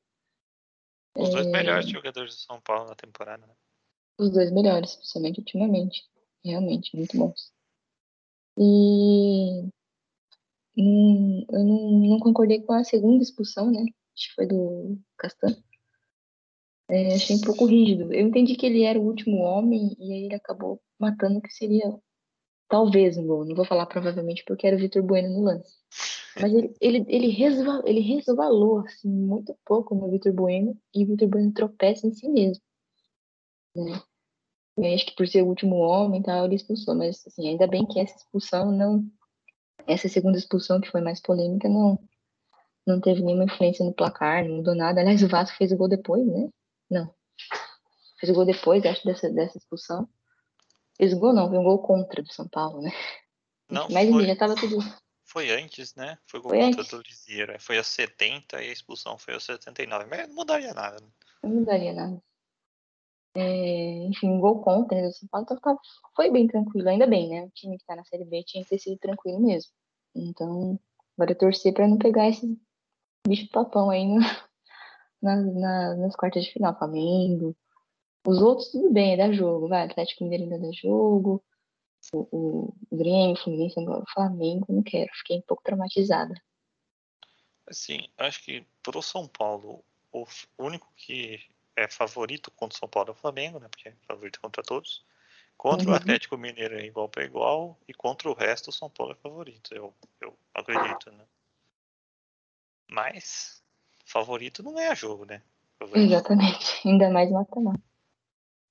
Os 1.17 1.31
dois 1.31 1.47
É, 1.47 1.51
melhores 1.51 1.89
jogadores 1.89 2.35
do 2.35 2.41
São 2.41 2.61
Paulo 2.61 2.89
na 2.89 2.95
temporada, 2.95 3.47
né? 3.47 3.55
Os 4.19 4.31
dois 4.31 4.51
melhores, 4.53 4.95
principalmente 4.97 5.41
ultimamente. 5.41 6.09
Realmente, 6.45 6.97
muito 6.97 7.17
bons. 7.17 7.53
E 8.57 9.69
hum, 10.77 11.47
eu 11.51 11.65
não, 11.65 11.91
não 12.11 12.21
concordei 12.21 12.63
com 12.63 12.73
a 12.73 12.85
segunda 12.85 13.23
expulsão, 13.23 13.71
né? 13.71 13.81
Acho 14.15 14.29
que 14.29 14.35
foi 14.35 14.47
do 14.47 14.99
Castan. 15.17 15.57
É, 16.91 17.15
achei 17.15 17.37
um 17.37 17.41
pouco 17.41 17.67
rígido. 17.67 18.13
Eu 18.13 18.27
entendi 18.27 18.57
que 18.57 18.65
ele 18.65 18.83
era 18.83 18.99
o 18.99 19.05
último 19.05 19.39
homem 19.39 19.95
e 19.99 20.13
aí 20.13 20.25
ele 20.25 20.35
acabou 20.35 20.81
matando 20.99 21.39
o 21.39 21.43
que 21.43 21.53
seria 21.53 21.95
talvez 22.69 23.17
um 23.19 23.27
gol. 23.27 23.45
Não 23.45 23.55
vou 23.55 23.65
falar 23.65 23.87
provavelmente 23.87 24.43
porque 24.47 24.67
era 24.67 24.77
o 24.77 24.79
Vitor 24.79 25.03
Bueno 25.03 25.29
no 25.31 25.43
lance. 25.43 25.77
Mas 26.41 26.53
ele, 26.53 26.75
ele, 26.81 27.05
ele, 27.09 27.29
resva, 27.29 27.83
ele 27.85 28.01
resvalou 28.01 28.81
assim, 28.81 29.09
muito 29.09 29.55
pouco 29.65 29.95
no 29.95 30.11
Vitor 30.11 30.33
Bueno 30.33 30.79
e 30.95 31.05
o 31.05 31.09
Vitor 31.09 31.29
Bueno 31.29 31.53
tropeça 31.53 32.07
em 32.07 32.13
si 32.13 32.29
mesmo. 32.29 32.63
Né? 33.75 34.95
Acho 34.95 35.07
que 35.07 35.17
por 35.17 35.27
ser 35.27 35.43
o 35.43 35.49
último 35.49 35.77
homem 35.77 36.23
tal, 36.23 36.45
ele 36.45 36.55
expulsou. 36.55 36.95
Mas 36.95 37.23
assim, 37.27 37.49
ainda 37.49 37.67
bem 37.67 37.87
que 37.87 38.01
essa 38.01 38.17
expulsão 38.17 38.71
não. 38.73 39.05
Essa 39.87 40.09
segunda 40.09 40.39
expulsão, 40.39 40.81
que 40.81 40.91
foi 40.91 41.01
mais 41.01 41.21
polêmica, 41.21 41.69
não, 41.69 41.99
não 42.87 43.01
teve 43.01 43.23
nenhuma 43.23 43.45
influência 43.45 43.85
no 43.85 43.95
placar, 43.95 44.45
não 44.45 44.57
mudou 44.57 44.75
nada. 44.75 45.01
Aliás, 45.01 45.23
o 45.23 45.29
Vasco 45.29 45.57
fez 45.57 45.73
o 45.73 45.77
gol 45.77 45.89
depois, 45.89 46.27
né? 46.27 46.49
Não. 46.91 47.15
Fez 48.21 48.31
o 48.31 48.35
gol 48.35 48.45
depois, 48.45 48.85
acho, 48.85 49.05
dessa, 49.05 49.31
dessa 49.31 49.59
expulsão. 49.59 50.09
Fez 50.97 51.13
o 51.13 51.19
gol 51.19 51.33
não, 51.33 51.49
foi 51.49 51.59
um 51.59 51.65
gol 51.65 51.79
contra 51.83 52.23
do 52.23 52.33
São 52.33 52.49
Paulo, 52.49 52.81
né? 52.83 52.91
Não, 53.71 53.89
Mas 53.91 54.09
foi, 54.11 54.27
já 54.27 54.35
tava 54.37 54.55
tudo. 54.57 54.79
foi 55.25 55.51
antes, 55.51 55.95
né? 55.95 56.19
Foi 56.27 56.41
gol 56.41 56.51
Foi 56.51 56.61
contra 56.61 56.81
antes. 56.81 56.91
do 56.91 57.03
Lisieiro. 57.03 57.61
Foi 57.61 57.79
a 57.79 57.85
70 57.85 58.63
e 58.63 58.69
a 58.71 58.73
expulsão 58.73 59.17
foi 59.19 59.35
aos 59.35 59.45
79. 59.45 60.07
Mas 60.07 60.27
não 60.29 60.35
mudaria 60.35 60.73
nada. 60.75 60.97
né? 61.01 61.09
Não 61.43 61.51
mudaria 61.51 61.93
nada. 61.93 62.21
É, 63.37 64.07
enfim, 64.07 64.29
um 64.31 64.41
gol 64.41 64.61
contra 64.63 64.97
né, 65.01 65.07
do 65.07 65.13
São 65.13 65.29
Paulo, 65.29 65.45
então 65.45 65.61
tava- 65.61 65.79
foi 66.17 66.31
bem 66.31 66.49
tranquilo, 66.49 66.89
ainda 66.89 67.07
bem, 67.07 67.29
né? 67.29 67.45
O 67.45 67.51
time 67.51 67.79
que 67.79 67.85
tá 67.85 67.95
na 67.95 68.05
Série 68.05 68.25
B 68.25 68.43
tinha 68.43 68.65
que 68.65 68.71
ter 68.71 68.79
sido 68.79 68.99
tranquilo 68.99 69.39
mesmo. 69.39 69.71
Então, 70.15 70.81
agora 71.17 71.35
torcer 71.37 71.73
pra 71.73 71.87
não 71.87 71.99
pegar 71.99 72.29
esse 72.29 72.59
bicho 73.27 73.49
papão 73.51 73.91
aí 73.91 74.05
no- 74.07 74.19
na- 75.23 75.37
na- 75.37 75.97
nas 75.97 76.17
quartas 76.17 76.45
de 76.45 76.53
final, 76.53 76.77
Flamengo. 76.77 77.57
Os 78.27 78.41
outros, 78.41 78.71
tudo 78.71 78.93
bem, 78.93 79.15
é 79.15 79.17
dar 79.17 79.33
jogo, 79.33 79.69
vai. 79.69 79.87
Atlético 79.87 80.25
Mineiro 80.25 80.45
ainda 80.45 80.59
dá 80.59 80.73
jogo. 80.73 81.43
O, 82.13 82.29
o, 82.31 82.75
o 82.91 82.97
Grêmio, 82.97 83.33
o 83.33 83.37
Fluminense, 83.37 83.81
o 83.81 84.05
Flamengo, 84.13 84.67
não 84.69 84.83
quero. 84.83 85.11
Fiquei 85.15 85.39
um 85.39 85.43
pouco 85.43 85.63
traumatizada. 85.63 86.35
Assim, 87.67 88.09
acho 88.17 88.43
que 88.45 88.67
pro 88.83 89.03
São 89.03 89.27
Paulo, 89.27 89.85
o 90.13 90.25
único 90.59 90.91
que 90.97 91.39
é 91.77 91.87
favorito 91.89 92.51
contra 92.51 92.77
o 92.77 92.79
São 92.79 92.89
Paulo 92.89 93.11
é 93.11 93.13
o 93.13 93.17
Flamengo, 93.17 93.59
né? 93.59 93.69
Porque 93.69 93.89
é 93.89 93.95
favorito 94.07 94.41
contra 94.41 94.63
todos. 94.63 95.05
Contra 95.57 95.89
o 95.89 95.91
Uhum. 95.91 95.97
Atlético 95.97 96.37
Mineiro 96.39 96.79
é 96.79 96.85
igual 96.85 97.09
para 97.09 97.25
igual. 97.25 97.79
E 97.87 97.93
contra 97.93 98.31
o 98.31 98.35
resto, 98.35 98.71
o 98.71 98.73
São 98.73 98.89
Paulo 98.89 99.13
é 99.13 99.17
favorito. 99.17 99.75
Eu, 99.75 99.95
eu 100.21 100.39
acredito, 100.55 101.11
né? 101.11 101.25
Mas, 102.91 103.63
favorito 104.09 104.63
não 104.63 104.75
ganha 104.75 104.95
jogo, 104.95 105.25
né? 105.25 105.43
Exatamente. 105.95 106.81
Ainda 106.87 107.11
mais 107.11 107.31
mata-mata. 107.31 107.81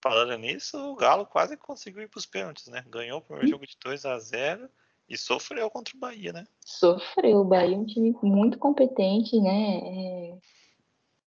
Falando 0.03 0.37
nisso, 0.37 0.77
o 0.77 0.95
Galo 0.95 1.25
quase 1.25 1.57
conseguiu 1.57 2.03
ir 2.03 2.09
para 2.09 2.19
os 2.19 2.25
pênaltis, 2.25 2.67
né? 2.67 2.83
Ganhou 2.87 3.19
o 3.19 3.21
primeiro 3.21 3.49
jogo 3.49 3.65
de 3.65 3.75
2 3.83 4.05
a 4.05 4.19
0 4.19 4.69
e 5.09 5.17
sofreu 5.17 5.69
contra 5.69 5.95
o 5.95 5.99
Bahia, 5.99 6.33
né? 6.33 6.45
Sofreu. 6.63 7.39
O 7.39 7.45
Bahia 7.45 7.75
é 7.75 7.79
um 7.79 7.85
time 7.85 8.15
muito 8.21 8.57
competente, 8.57 9.39
né? 9.39 9.79
É... 9.83 10.37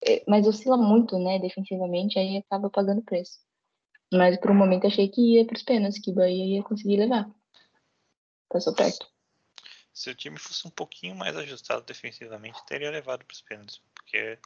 É, 0.01 0.23
mas 0.27 0.47
oscila 0.47 0.77
muito, 0.77 1.19
né? 1.19 1.39
Defensivamente, 1.39 2.17
aí 2.17 2.37
acaba 2.37 2.69
pagando 2.69 3.01
preço. 3.01 3.39
Mas 4.13 4.39
por 4.39 4.51
um 4.51 4.55
momento 4.55 4.87
achei 4.87 5.09
que 5.09 5.35
ia 5.35 5.45
para 5.45 5.57
os 5.57 5.63
pênaltis, 5.63 6.01
que 6.01 6.11
o 6.11 6.15
Bahia 6.15 6.57
ia 6.57 6.63
conseguir 6.63 6.97
levar. 6.97 7.29
Passou 8.49 8.73
perto. 8.73 9.05
Se 9.93 10.09
o 10.09 10.15
time 10.15 10.37
fosse 10.37 10.67
um 10.67 10.71
pouquinho 10.71 11.15
mais 11.15 11.35
ajustado 11.35 11.83
defensivamente, 11.83 12.65
teria 12.65 12.91
levado 12.91 13.25
para 13.25 13.33
os 13.33 13.41
pênaltis. 13.41 13.81
Porque 13.93 14.39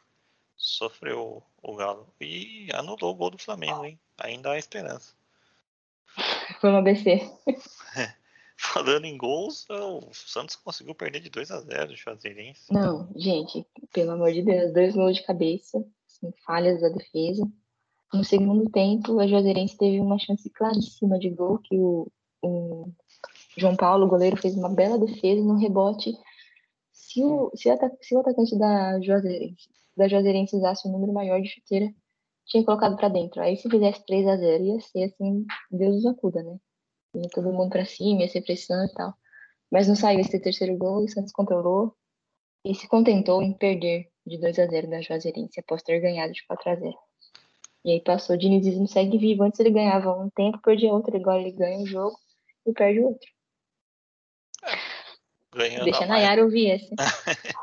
sofreu 0.56 1.44
o 1.62 1.76
Galo. 1.76 2.08
E 2.20 2.70
anulou 2.74 3.12
o 3.12 3.16
gol 3.16 3.30
do 3.30 3.38
Flamengo, 3.38 3.86
hein? 3.86 4.00
Ainda 4.18 4.52
há 4.52 4.58
esperança. 4.58 5.14
Foi 6.60 6.70
um 6.70 6.78
ABC. 6.78 7.22
Falando 8.56 9.06
em 9.06 9.18
gols, 9.18 9.66
o 9.70 10.14
Santos 10.14 10.56
conseguiu 10.56 10.96
perder 10.96 11.20
de 11.20 11.30
2 11.30 11.52
a 11.52 11.60
0 11.60 11.92
o 11.92 11.96
Juazeirense. 11.96 12.72
Não, 12.72 13.12
gente, 13.16 13.66
pelo 13.92 14.12
amor 14.12 14.32
de 14.32 14.42
Deus, 14.42 14.74
dois 14.74 14.96
gols 14.96 15.18
de 15.18 15.26
cabeça, 15.26 15.86
assim, 16.08 16.32
falhas 16.46 16.80
da 16.80 16.90
defesa. 16.90 17.46
No 18.14 18.24
segundo 18.24 18.70
tempo, 18.70 19.20
a 19.20 19.28
Juazeirense 19.28 19.78
teve 19.78 20.00
uma 20.00 20.20
chance 20.20 20.50
claríssima 20.52 21.20
de 21.20 21.32
gol, 21.32 21.58
que 21.58 21.76
o, 21.76 22.08
o 22.42 22.94
João 23.58 23.76
Paulo, 23.76 24.06
o 24.06 24.10
goleiro, 24.10 24.38
fez 24.38 24.56
uma 24.56 24.70
bela 24.70 24.98
defesa 24.98 25.42
no 25.42 25.58
rebote. 25.58 26.12
Se 26.92 27.24
o, 27.24 27.52
se 27.56 27.70
se 28.02 28.16
o 28.16 28.20
atacante 28.20 28.58
da 28.58 29.00
Juazeirense 29.02 29.70
da 29.96 30.08
Juazeirense 30.08 30.56
usasse 30.56 30.88
um 30.88 30.92
número 30.92 31.14
maior 31.14 31.42
de 31.42 31.50
chuteira, 31.50 31.94
tinha 32.46 32.64
colocado 32.66 32.96
para 32.98 33.10
dentro. 33.10 33.42
Aí 33.42 33.56
se 33.58 33.70
fizesse 33.70 34.06
3 34.06 34.28
a 34.28 34.38
0 34.38 34.64
ia 34.64 34.80
ser 34.82 35.04
assim, 35.04 35.46
Deus 35.72 35.96
nos 35.96 36.06
acuda, 36.06 36.44
né? 36.44 36.58
Ia 37.16 37.30
todo 37.30 37.54
mundo 37.54 37.70
para 37.70 37.86
cima, 37.86 38.22
ia 38.22 38.30
ser 38.30 38.42
pressão 38.42 38.86
e 38.86 38.94
tal. 38.94 39.14
Mas 39.72 39.88
não 39.88 39.96
saiu 39.96 40.20
esse 40.20 40.40
terceiro 40.40 40.78
gol 40.78 41.04
o 41.04 41.08
Santos 41.10 41.32
controlou 41.32 41.96
e 42.66 42.74
se 42.76 42.88
contentou 42.88 43.42
em 43.42 43.54
perder 43.54 44.10
de 44.26 44.38
2 44.40 44.60
a 44.60 44.68
0 44.68 44.90
da 44.90 45.02
Juazeirense 45.02 45.60
após 45.60 45.84
ter 45.84 46.00
ganhado 46.00 46.34
de 46.34 46.46
4 46.48 46.70
a 46.72 46.76
0. 46.76 46.94
E 47.86 47.92
aí 47.92 48.02
passou, 48.02 48.36
o 48.36 48.40
dinizismo 48.40 48.88
segue 48.88 49.18
vivo. 49.18 49.44
Antes 49.44 49.60
ele 49.60 49.72
ganhava 49.72 50.14
um 50.14 50.30
tempo, 50.30 50.60
perdia 50.62 50.94
outro, 50.94 51.16
agora 51.16 51.42
ele 51.42 51.52
ganha 51.52 51.80
um 51.80 51.86
jogo 51.86 52.18
e 52.66 52.74
perde 52.74 53.00
o 53.02 53.08
outro. 53.08 53.30
Ganhando 55.54 55.86
Deixa 55.86 56.04
a. 56.04 56.08
Nayara 56.08 56.44
ouvir 56.44 56.72
esse. 56.72 56.90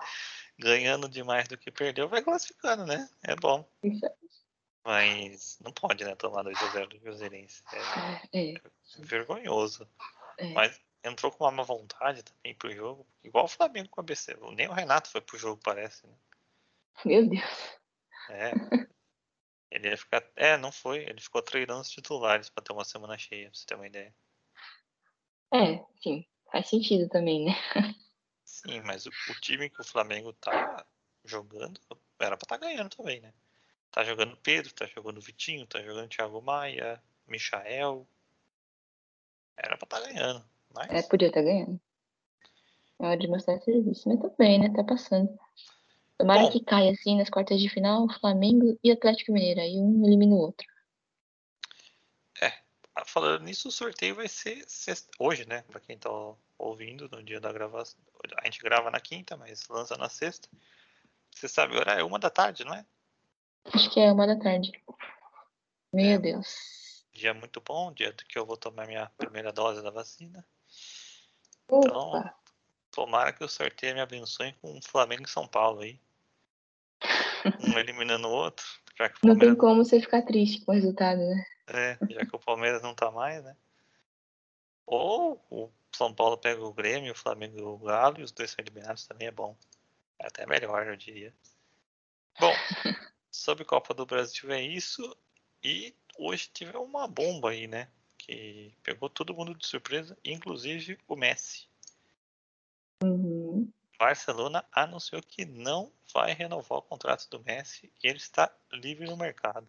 Ganhando 0.59 1.09
demais 1.09 1.49
do 1.49 1.57
que 1.57 1.71
perdeu, 1.71 2.09
vai 2.09 2.23
classificando, 2.23 2.85
né? 2.85 3.09
É 3.23 3.35
bom. 3.35 3.67
Isso 3.83 4.07
Mas 4.85 5.59
não 5.61 5.73
pode, 5.73 6.05
né? 6.05 6.15
Tomar 6.15 6.45
2x0 6.45 6.87
do 6.87 6.99
Juazeirense. 6.99 7.63
É 8.33 8.53
é, 8.53 8.55
vergonhoso. 8.99 9.89
é. 10.39 10.53
Mas 10.53 10.79
entrou 11.03 11.33
com 11.33 11.45
uma 11.45 11.51
má 11.51 11.63
vontade 11.63 12.23
também 12.23 12.55
pro 12.55 12.75
jogo. 12.75 13.07
Igual 13.25 13.47
o 13.47 13.49
Flamengo 13.49 13.89
com 13.89 14.01
a 14.01 14.05
BC. 14.05 14.37
Nem 14.55 14.69
o 14.69 14.73
Renato 14.73 15.09
foi 15.09 15.21
pro 15.21 15.39
jogo, 15.39 15.61
parece. 15.65 16.07
Né? 16.07 16.15
Meu 17.05 17.29
Deus. 17.29 17.79
É. 18.29 18.53
Ele 19.71 19.89
ia 19.89 19.97
ficar. 19.97 20.23
É, 20.37 20.57
não 20.57 20.71
foi. 20.71 20.99
Ele 21.05 21.21
ficou 21.21 21.41
treinando 21.41 21.81
os 21.81 21.91
titulares 21.91 22.51
pra 22.51 22.63
ter 22.63 22.73
uma 22.73 22.85
semana 22.85 23.17
cheia, 23.17 23.49
pra 23.51 23.59
você 23.59 23.67
ter 23.67 23.75
uma 23.77 23.87
ideia. 23.87 24.15
É, 25.53 25.85
sim, 26.03 26.25
faz 26.51 26.69
sentido 26.69 27.09
também, 27.09 27.45
né? 27.45 27.53
Sim, 28.45 28.81
mas 28.83 29.07
o, 29.07 29.11
o 29.11 29.41
time 29.41 29.71
que 29.71 29.81
o 29.81 29.85
Flamengo 29.85 30.33
tá 30.35 30.85
jogando 31.25 31.81
era 32.19 32.37
pra 32.37 32.45
estar 32.45 32.59
tá 32.59 32.67
ganhando 32.67 32.91
também, 32.91 33.21
né? 33.21 33.33
Tá 33.91 34.05
jogando 34.05 34.37
Pedro, 34.37 34.73
tá 34.73 34.87
jogando 34.87 35.21
Vitinho, 35.21 35.67
tá 35.67 35.81
jogando 35.83 36.09
Thiago 36.09 36.41
Maia, 36.41 37.03
Michael. 37.27 38.07
Era 39.57 39.77
pra 39.77 39.87
estar 39.87 40.01
tá 40.01 40.07
ganhando. 40.07 40.45
Mas 40.75 40.91
É, 40.91 41.03
podia 41.03 41.29
estar 41.29 41.43
ganhando. 41.43 41.81
É 43.01 43.07
hora 43.07 43.19
de 43.19 43.29
mostrar 43.29 43.59
serviço, 43.61 44.09
mas 44.09 44.21
tudo 44.21 44.35
bem, 44.37 44.61
né? 44.61 44.71
Tá 44.75 44.85
passando. 44.85 45.39
Tomara 46.19 46.43
Bom. 46.43 46.51
que 46.51 46.61
caia 46.63 46.93
assim 46.93 47.17
nas 47.17 47.31
quartas 47.31 47.59
de 47.59 47.69
final, 47.69 48.07
Flamengo 48.21 48.79
e 48.85 48.93
Atlético 48.93 49.33
Mineiro. 49.33 49.61
Aí 49.61 49.77
um 49.77 50.07
elimina 50.07 50.35
o 50.35 50.39
outro. 50.39 50.70
Ah, 52.95 53.05
falando 53.05 53.45
nisso, 53.45 53.69
o 53.69 53.73
sorteio 53.73 54.15
vai 54.17 54.29
ser 54.29 54.65
sexta- 54.69 55.11
hoje, 55.19 55.47
né? 55.47 55.63
Pra 55.63 55.81
quem 55.81 55.97
tá 55.97 56.11
ouvindo 56.59 57.09
no 57.09 57.23
dia 57.23 57.41
da 57.41 57.53
gravação. 57.53 57.99
A 58.39 58.45
gente 58.45 58.61
grava 58.61 58.91
na 58.91 59.01
quinta, 59.01 59.37
mas 59.37 59.67
lança 59.69 59.97
na 59.97 60.09
sexta. 60.09 60.49
Você 61.31 61.49
sabe, 61.49 61.75
o 61.75 61.79
horário 61.79 62.01
é 62.01 62.05
uma 62.05 62.19
da 62.19 62.29
tarde, 62.29 62.65
não 62.65 62.75
é? 62.75 62.85
Acho 63.73 63.91
que 63.91 64.01
é 64.01 64.11
uma 64.13 64.27
da 64.27 64.37
tarde. 64.39 64.73
Meu 65.93 66.17
É. 66.17 66.19
Deus. 66.19 67.05
Dia 67.13 67.33
muito 67.35 67.61
bom, 67.61 67.93
dia 67.93 68.13
que 68.13 68.39
eu 68.39 68.47
vou 68.47 68.57
tomar 68.57 68.87
minha 68.87 69.11
primeira 69.19 69.53
dose 69.53 69.83
da 69.83 69.91
vacina. 69.91 70.47
Opa, 71.69 71.87
Então, 71.89 72.35
tomara 72.91 73.33
que 73.33 73.45
o 73.45 73.49
sorteio 73.49 73.95
me 73.95 74.01
abençoe 74.01 74.53
com 74.55 74.77
o 74.79 74.83
Flamengo 74.83 75.25
e 75.25 75.31
São 75.31 75.47
Paulo 75.47 75.81
aí. 75.81 76.01
Um 77.75 77.79
eliminando 77.79 78.29
o 78.29 78.33
outro. 78.33 78.65
Já 79.01 79.09
que 79.09 79.27
não 79.27 79.39
tem 79.39 79.55
como 79.55 79.83
você 79.83 79.99
ficar 79.99 80.21
triste 80.21 80.63
com 80.63 80.73
o 80.73 80.75
resultado, 80.75 81.21
né? 81.21 81.43
é, 81.73 81.97
já 82.11 82.27
que 82.27 82.37
o 82.37 82.39
Palmeiras 82.39 82.83
não 82.83 82.95
tá 82.95 83.11
mais, 83.11 83.43
né? 83.43 83.57
Ou 84.85 85.43
o 85.49 85.71
São 85.91 86.13
Paulo 86.13 86.37
pega 86.37 86.63
o 86.63 86.73
Grêmio, 86.75 87.13
o 87.13 87.17
Flamengo 87.17 87.59
e 87.59 87.63
o 87.63 87.79
Galo, 87.79 88.21
e 88.21 88.23
os 88.23 88.31
dois 88.31 88.51
são 88.51 88.63
eliminados 88.63 89.07
também 89.07 89.29
é 89.29 89.31
bom. 89.31 89.57
É 90.19 90.27
até 90.27 90.45
melhor, 90.45 90.87
eu 90.87 90.97
diria. 90.97 91.33
Bom, 92.39 92.53
sobre 93.31 93.65
Copa 93.65 93.95
do 93.95 94.05
Brasil 94.05 94.51
é 94.51 94.61
isso. 94.61 95.17
E 95.65 95.95
hoje 96.19 96.51
tive 96.53 96.77
uma 96.77 97.09
bomba 97.09 97.53
aí, 97.53 97.67
né? 97.67 97.89
Que 98.19 98.75
pegou 98.83 99.09
todo 99.09 99.35
mundo 99.35 99.55
de 99.55 99.67
surpresa, 99.67 100.19
inclusive 100.23 100.99
o 101.09 101.17
Messi. 101.17 101.67
Uhum. 103.03 103.40
Barcelona 104.01 104.65
anunciou 104.73 105.21
que 105.21 105.45
não 105.45 105.93
vai 106.15 106.33
renovar 106.33 106.79
o 106.79 106.83
contrato 106.83 107.29
do 107.29 107.45
Messi 107.45 107.93
e 108.03 108.09
ele 108.09 108.17
está 108.17 108.51
livre 108.73 109.05
no 109.05 109.15
mercado. 109.15 109.69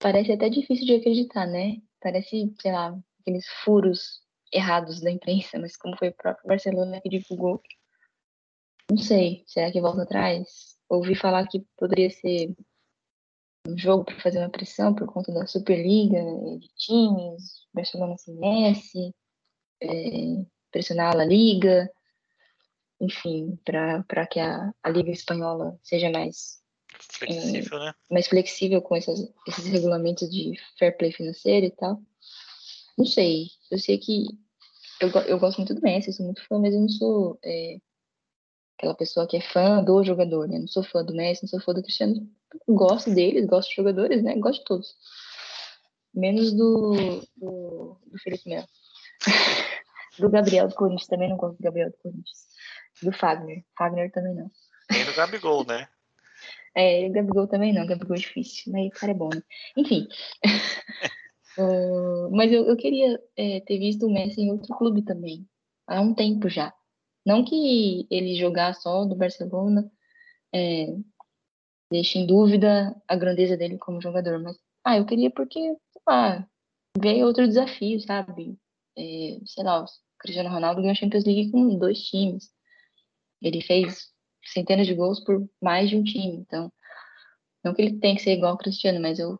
Parece 0.00 0.32
até 0.32 0.48
difícil 0.48 0.84
de 0.84 0.96
acreditar, 0.96 1.46
né? 1.46 1.80
Parece, 2.00 2.52
sei 2.60 2.72
lá, 2.72 2.98
aqueles 3.20 3.46
furos 3.62 4.20
errados 4.52 5.00
da 5.00 5.12
imprensa, 5.12 5.60
mas 5.60 5.76
como 5.76 5.96
foi 5.96 6.08
o 6.08 6.14
próprio 6.14 6.48
Barcelona 6.48 7.00
que 7.00 7.08
divulgou, 7.08 7.62
não 8.90 8.98
sei, 8.98 9.44
será 9.46 9.70
que 9.70 9.80
volta 9.80 10.02
atrás? 10.02 10.76
Ouvi 10.88 11.14
falar 11.14 11.46
que 11.46 11.64
poderia 11.76 12.10
ser 12.10 12.52
um 13.66 13.78
jogo 13.78 14.04
para 14.04 14.20
fazer 14.20 14.40
uma 14.40 14.50
pressão 14.50 14.92
por 14.92 15.06
conta 15.06 15.32
da 15.32 15.46
Superliga 15.46 16.20
de 16.58 16.68
times, 16.76 17.64
Barcelona 17.72 18.18
sem 18.18 18.34
Messi, 18.34 19.14
é, 19.80 20.44
pressionar 20.72 21.12
a 21.12 21.18
La 21.18 21.24
Liga, 21.24 21.88
enfim, 23.00 23.58
para 23.64 24.26
que 24.26 24.40
a, 24.40 24.72
a 24.82 24.90
Liga 24.90 25.10
Espanhola 25.10 25.78
seja 25.82 26.10
mais 26.10 26.62
Flexível, 27.10 27.78
né? 27.80 27.94
mais 28.10 28.28
flexível 28.28 28.80
com 28.80 28.94
essas, 28.96 29.18
esses 29.48 29.66
regulamentos 29.66 30.30
de 30.30 30.54
fair 30.78 30.96
play 30.96 31.12
financeiro 31.12 31.66
e 31.66 31.70
tal. 31.70 32.00
Não 32.96 33.04
sei. 33.04 33.48
Eu 33.70 33.78
sei 33.78 33.98
que 33.98 34.26
eu, 35.00 35.10
eu 35.26 35.38
gosto 35.38 35.58
muito 35.58 35.74
do 35.74 35.82
Messi, 35.82 36.12
sou 36.12 36.24
muito 36.24 36.46
fã, 36.46 36.58
mas 36.58 36.72
eu 36.72 36.80
não 36.80 36.88
sou 36.88 37.38
é, 37.44 37.78
aquela 38.78 38.94
pessoa 38.94 39.26
que 39.26 39.36
é 39.36 39.40
fã 39.40 39.82
do 39.82 40.02
jogador, 40.04 40.48
né? 40.48 40.58
Não 40.58 40.68
sou 40.68 40.82
fã 40.82 41.04
do 41.04 41.14
Messi, 41.14 41.42
não 41.42 41.48
sou 41.48 41.60
fã 41.60 41.72
do 41.72 41.82
Cristiano. 41.82 42.28
Gosto 42.68 43.12
deles, 43.12 43.46
gosto 43.46 43.70
de 43.70 43.76
jogadores, 43.76 44.22
né? 44.22 44.36
Gosto 44.36 44.60
de 44.60 44.64
todos. 44.64 44.96
Menos 46.14 46.52
do, 46.52 46.92
do, 47.36 47.98
do 48.06 48.18
Felipe 48.22 48.48
Melo. 48.48 48.66
do 50.18 50.30
Gabriel 50.30 50.68
do 50.68 50.74
Corinthians, 50.74 51.08
também 51.08 51.28
não 51.28 51.36
gosto 51.36 51.56
do 51.56 51.62
Gabriel 51.62 51.90
do 51.90 51.96
Corinthians. 51.98 52.53
Do 53.02 53.12
Fagner. 53.12 53.64
Fagner 53.76 54.10
também 54.12 54.34
não. 54.34 54.50
Nem 54.90 55.04
do 55.04 55.14
Gabigol, 55.14 55.64
né? 55.66 55.88
É, 56.76 57.08
Gabigol 57.08 57.46
também 57.46 57.72
não, 57.72 57.86
Gabigol 57.86 58.16
é 58.16 58.18
difícil, 58.18 58.72
mas 58.72 58.88
o 58.88 58.90
cara 58.90 59.12
é 59.12 59.14
bom, 59.14 59.28
né? 59.32 59.40
Enfim. 59.76 60.08
Ah, 61.56 62.28
mas 62.32 62.50
eu, 62.50 62.66
eu 62.66 62.76
queria 62.76 63.16
é, 63.36 63.60
ter 63.60 63.78
visto 63.78 64.06
o 64.06 64.12
Messi 64.12 64.40
em 64.40 64.50
outro 64.50 64.74
clube 64.76 65.02
também, 65.02 65.48
há 65.86 66.00
um 66.00 66.14
tempo 66.14 66.48
já. 66.48 66.74
Não 67.24 67.44
que 67.44 68.06
ele 68.10 68.34
jogar 68.34 68.74
só 68.74 69.04
do 69.04 69.14
Barcelona 69.14 69.90
é, 70.54 70.86
deixe 71.90 72.18
em 72.18 72.26
dúvida 72.26 72.94
a 73.08 73.16
grandeza 73.16 73.56
dele 73.56 73.78
como 73.78 74.00
jogador, 74.00 74.42
mas 74.42 74.56
ah, 74.84 74.98
eu 74.98 75.06
queria 75.06 75.30
porque, 75.30 75.60
sei 75.60 76.02
lá, 76.06 76.46
ver 76.98 77.24
outro 77.24 77.46
desafio, 77.46 78.00
sabe? 78.00 78.58
É, 78.96 79.38
sei 79.46 79.64
lá, 79.64 79.82
o 79.82 79.86
Cristiano 80.18 80.50
Ronaldo 80.50 80.80
ganhou 80.80 80.92
a 80.92 80.94
Champions 80.94 81.24
League 81.24 81.50
com 81.50 81.78
dois 81.78 81.98
times. 82.02 82.50
Ele 83.44 83.60
fez 83.60 84.08
centenas 84.44 84.86
de 84.86 84.94
gols 84.94 85.20
por 85.20 85.48
mais 85.62 85.90
de 85.90 85.96
um 85.96 86.02
time. 86.02 86.36
Então, 86.36 86.72
não 87.62 87.74
que 87.74 87.82
ele 87.82 87.98
tem 87.98 88.16
que 88.16 88.22
ser 88.22 88.32
igual 88.32 88.52
ao 88.52 88.58
Cristiano, 88.58 89.00
mas 89.00 89.18
eu 89.18 89.38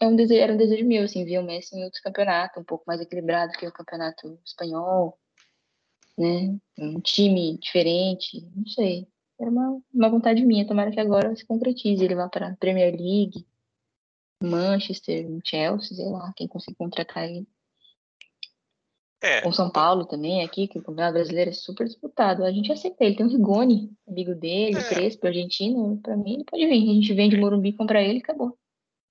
é 0.00 0.06
um 0.06 0.16
desejo, 0.16 0.42
era 0.42 0.52
um 0.52 0.56
desejo 0.56 0.84
meu, 0.84 1.04
assim, 1.04 1.24
ver 1.24 1.38
o 1.38 1.42
Messi 1.42 1.76
em 1.76 1.84
outros 1.84 2.02
campeonatos, 2.02 2.60
um 2.60 2.64
pouco 2.64 2.84
mais 2.86 3.00
equilibrado 3.00 3.52
que 3.52 3.66
o 3.66 3.72
campeonato 3.72 4.38
espanhol, 4.44 5.18
né? 6.18 6.58
Um 6.78 7.00
time 7.00 7.56
diferente, 7.58 8.46
não 8.54 8.66
sei. 8.66 9.08
Era 9.38 9.50
uma, 9.50 9.80
uma 9.92 10.10
vontade 10.10 10.44
minha, 10.44 10.66
tomara 10.66 10.90
que 10.90 11.00
agora 11.00 11.34
se 11.34 11.46
concretize, 11.46 12.04
ele 12.04 12.14
vá 12.14 12.28
para 12.28 12.48
a 12.48 12.56
Premier 12.56 12.94
League, 12.94 13.46
Manchester, 14.42 15.26
Chelsea, 15.44 15.96
sei 15.96 16.08
lá, 16.10 16.32
quem 16.36 16.46
conseguir 16.46 16.76
contratar 16.76 17.24
ele. 17.24 17.46
É, 19.22 19.42
Com 19.42 19.52
São 19.52 19.70
Paulo 19.70 20.06
também, 20.06 20.42
aqui, 20.42 20.66
que 20.66 20.78
o 20.78 20.82
Campeonato 20.82 21.14
Brasileiro 21.14 21.50
é 21.50 21.52
super 21.52 21.86
disputado. 21.86 22.42
A 22.44 22.50
gente 22.50 22.72
aceita 22.72 23.04
ele. 23.04 23.16
Tem 23.16 23.26
o 23.26 23.28
Rigoni, 23.28 23.92
amigo 24.08 24.34
dele, 24.34 24.78
É. 24.78 24.80
o 24.80 24.88
Crespo, 24.88 25.26
argentino. 25.26 26.00
Pra 26.02 26.16
mim, 26.16 26.34
ele 26.34 26.44
pode 26.44 26.66
vir. 26.66 26.90
A 26.90 26.94
gente 26.94 27.12
vende 27.12 27.36
Morumbi, 27.36 27.72
compra 27.74 28.02
ele 28.02 28.18
e 28.18 28.22
acabou. 28.22 28.58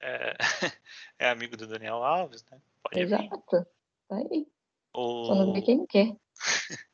é, 0.02 0.36
é 1.20 1.30
amigo 1.30 1.56
do 1.56 1.68
Daniel 1.68 2.04
Alves, 2.04 2.44
né? 2.52 2.60
Pode 2.82 2.96
vir. 2.96 3.14
Exato. 3.14 3.68
Tá 4.08 4.16
aí. 4.16 4.48
O... 4.94 5.26
Só 5.26 5.36
não 5.36 5.54
vê 5.54 5.62
quem 5.62 5.78
não 5.78 5.86
quer. 5.88 6.16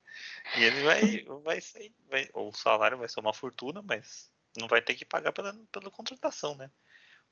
E 0.58 0.64
ele 0.64 0.84
vai, 0.84 1.26
vai 1.44 1.60
sair. 1.60 1.94
Vai, 2.10 2.30
o 2.34 2.54
salário 2.54 2.98
vai 2.98 3.10
ser 3.10 3.20
uma 3.20 3.34
fortuna, 3.34 3.82
mas 3.82 4.32
não 4.58 4.68
vai 4.68 4.82
ter 4.82 4.94
que 4.94 5.04
pagar 5.04 5.34
pela, 5.34 5.54
pela 5.72 5.90
contratação, 5.92 6.56
né? 6.56 6.70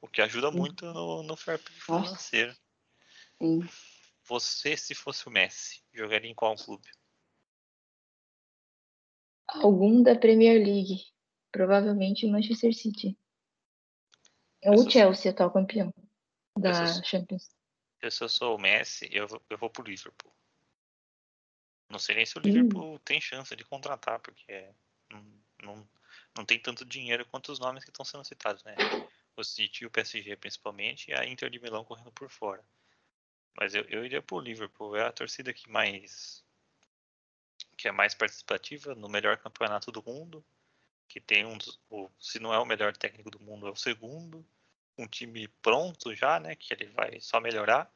O 0.02 0.08
que 0.08 0.22
ajuda 0.22 0.52
muito 0.52 0.84
no, 0.92 1.24
no 1.24 1.38
fair 1.38 1.60
play 1.60 1.80
financeiro. 1.80 2.54
Sim. 3.38 3.66
Você, 4.26 4.78
se 4.78 4.96
fosse 4.96 5.28
o 5.28 5.32
Messi, 5.32 5.84
jogaria 5.94 6.30
em 6.32 6.36
qual 6.36 6.56
clube? 6.56 6.90
Algum 9.48 10.02
da 10.02 10.18
Premier 10.18 10.58
League. 10.58 11.12
Provavelmente 11.52 12.26
o 12.26 12.32
Manchester 12.32 12.74
City. 12.74 13.18
Ou 14.66 14.74
Essa- 14.74 14.88
o 14.88 14.90
Chelsea, 14.90 15.32
atual 15.32 15.52
campeão 15.52 15.94
da 16.58 17.02
Champions. 17.04 17.50
Eu, 18.02 18.10
se 18.10 18.24
eu 18.24 18.30
sou 18.30 18.56
o 18.56 18.60
Messi, 18.60 19.08
eu 19.12 19.28
vou, 19.28 19.42
eu 19.50 19.58
vou 19.58 19.70
pro 19.70 19.84
Liverpool. 19.84 20.34
Não 21.90 22.00
sei 22.00 22.16
nem 22.16 22.26
se 22.26 22.38
o 22.38 22.40
Hum. 22.40 22.44
Liverpool 22.44 23.00
tem 23.00 23.22
chance 23.22 23.56
de 23.56 23.64
contratar, 23.66 24.20
porque 24.20 24.74
não, 25.12 25.44
não, 25.62 25.90
não 26.36 26.46
tem 26.46 26.60
tanto 26.60 26.86
dinheiro 26.86 27.26
quanto 27.28 27.52
os 27.52 27.60
nomes 27.60 27.84
que 27.84 27.92
estão 27.92 28.06
sendo 28.06 28.24
citados, 28.24 28.64
né? 28.64 28.76
O 29.36 29.44
City 29.44 29.84
e 29.84 29.88
o 29.88 29.92
PSG 29.92 30.36
principalmente, 30.38 31.12
e 31.12 31.14
a 31.14 31.26
Inter 31.26 31.50
de 31.50 31.60
Milão 31.60 31.84
correndo 31.84 32.12
por 32.12 32.30
fora. 32.30 32.64
Mas 33.58 33.76
eu, 33.76 33.84
eu 33.84 34.06
iria 34.06 34.22
pro 34.22 34.40
Liverpool, 34.40 34.96
é 34.96 35.04
a 35.06 35.12
torcida 35.12 35.54
que 35.54 35.70
mais 35.70 36.44
que 37.78 37.88
é 37.88 37.92
mais 37.92 38.14
participativa 38.14 38.96
no 38.96 39.10
melhor 39.10 39.38
campeonato 39.38 39.92
do 39.92 40.04
mundo, 40.06 40.46
que 41.08 41.20
tem 41.20 41.46
um 41.46 41.58
dos, 41.58 41.80
o, 41.90 42.10
se 42.20 42.40
não 42.40 42.54
é 42.54 42.60
o 42.60 42.66
melhor 42.66 42.96
técnico 42.96 43.30
do 43.30 43.40
mundo, 43.40 43.68
é 43.68 43.72
o 43.72 43.76
segundo, 43.76 44.46
um 44.98 45.08
time 45.08 45.48
pronto 45.62 46.14
já, 46.16 46.40
né, 46.40 46.56
que 46.56 46.74
ele 46.74 46.86
vai 46.88 47.20
só 47.20 47.40
melhorar. 47.40 47.92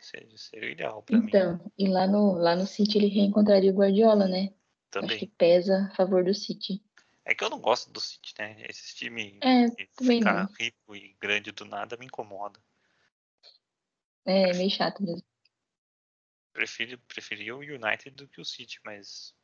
Seria, 0.00 0.36
seria 0.36 0.68
o 0.68 0.72
ideal 0.72 1.02
pra 1.02 1.18
mim 1.18 1.26
Então, 1.26 1.72
e 1.78 1.88
lá 1.88 2.06
no, 2.06 2.32
lá 2.32 2.56
no 2.56 2.66
City 2.66 2.98
ele 2.98 3.08
reencontraria 3.08 3.70
o 3.70 3.74
Guardiola, 3.74 4.26
né? 4.26 4.52
Acho 4.94 5.18
que 5.18 5.26
também. 5.26 5.32
pesa 5.38 5.88
a 5.90 5.94
favor 5.94 6.24
do 6.24 6.34
City. 6.34 6.82
É 7.24 7.34
que 7.34 7.44
eu 7.44 7.50
não 7.50 7.60
gosto 7.60 7.90
do 7.90 8.00
City, 8.00 8.34
né? 8.38 8.56
Esses 8.68 8.94
times 8.94 9.38
É, 9.42 9.68
também 9.96 10.18
ficar 10.18 10.50
rico 10.58 10.96
e 10.96 11.16
grande 11.20 11.52
do 11.52 11.64
nada 11.64 11.96
me 11.96 12.06
incomoda. 12.06 12.60
É 14.24 14.52
meio 14.54 14.70
chato 14.70 15.02
mesmo. 15.02 15.26
Prefiro, 16.52 16.98
preferia 17.08 17.54
o 17.54 17.60
United 17.60 18.10
do 18.10 18.28
que 18.28 18.40
o 18.40 18.44
City, 18.44 18.80
mas 18.84 19.34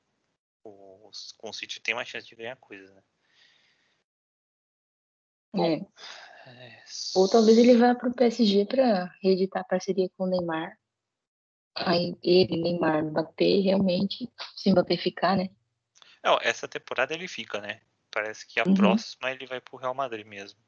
o, 0.63 1.11
com 1.39 1.51
o 1.51 1.53
City 1.53 1.81
tem 1.81 1.95
mais 1.95 2.09
chance 2.09 2.27
de 2.27 2.35
ganhar 2.35 2.57
coisas, 2.57 2.91
né? 2.95 3.03
É. 5.55 5.87
É, 6.49 6.85
Ou 7.15 7.29
talvez 7.29 7.57
ele 7.59 7.77
vá 7.77 7.95
pro 7.95 8.15
PSG 8.15 8.67
pra 8.67 9.07
reeditar 9.23 9.63
a 9.63 9.67
parceria 9.67 10.09
com 10.11 10.25
o 10.25 10.27
Neymar. 10.27 10.79
Aí 11.75 12.17
ele, 12.23 12.57
Neymar, 12.57 13.05
Mbappé, 13.05 13.61
realmente, 13.61 14.31
se 14.55 14.71
Mbappé 14.71 14.97
ficar, 14.97 15.37
né? 15.37 15.51
Não, 16.23 16.39
essa 16.41 16.69
temporada 16.69 17.15
ele 17.15 17.29
fica, 17.29 17.61
né? 17.61 17.83
Parece 18.11 18.47
que 18.47 18.61
a 18.61 18.65
Uhum. 18.65 18.75
próxima 18.75 19.31
ele 19.31 19.47
vai 19.47 19.61
pro 19.61 19.77
Real 19.77 19.95
Madrid 19.95 20.27
mesmo. 20.27 20.59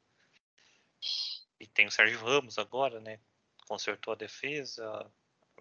E 1.59 1.67
tem 1.67 1.87
o 1.87 1.91
Sérgio 1.91 2.19
Ramos 2.19 2.57
agora, 2.57 2.99
né? 2.99 3.19
Consertou 3.69 4.13
a 4.13 4.17
defesa. 4.17 4.83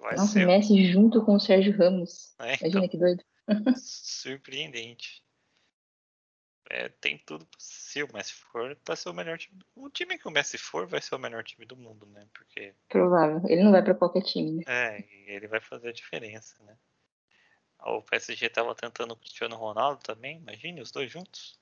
Vai 0.01 0.17
Nossa, 0.17 0.33
ser 0.33 0.47
Messi 0.47 0.91
junto 0.91 1.23
com 1.23 1.35
o 1.35 1.41
Sérgio 1.41 1.77
Ramos. 1.77 2.35
né? 2.39 2.57
Imagina 2.61 2.69
Então, 2.69 2.89
que 2.89 2.97
doido. 2.97 3.25
surpreendente. 3.77 5.23
É, 6.71 6.89
tem 6.89 7.19
tudo 7.19 7.47
ser 7.59 8.05
o 8.05 8.13
Messi 8.13 8.33
for 8.33 8.75
pra 8.77 8.97
ser 8.97 9.11
o 9.11 9.15
melhor 9.15 9.37
time. 9.37 9.59
O 9.75 9.91
time 9.91 10.19
que 10.19 10.27
o 10.27 10.31
Messi 10.31 10.57
for 10.57 10.87
vai 10.87 11.03
ser 11.03 11.15
o 11.15 11.19
melhor 11.19 11.45
time 11.45 11.67
do 11.67 11.77
mundo, 11.77 12.07
né? 12.07 12.27
Porque 12.33 12.75
Provável. 12.89 13.43
Ele 13.47 13.63
não 13.63 13.71
vai 13.73 13.85
pra 13.85 13.95
qualquer 13.95 14.23
time, 14.23 14.53
né? 14.53 14.63
é, 14.67 15.05
ele 15.27 15.47
vai 15.47 15.61
fazer 15.61 15.89
a 15.91 15.93
diferença, 15.93 16.63
né? 16.65 16.77
O 17.81 18.03
PSG 18.03 18.49
tava 18.49 18.75
tentando 18.75 19.13
o 19.13 19.17
Cristiano 19.17 19.57
Ronaldo 19.57 20.03
também, 20.03 20.39
imagine 20.39 20.81
os 20.81 20.91
dois 20.91 21.11
juntos. 21.11 21.59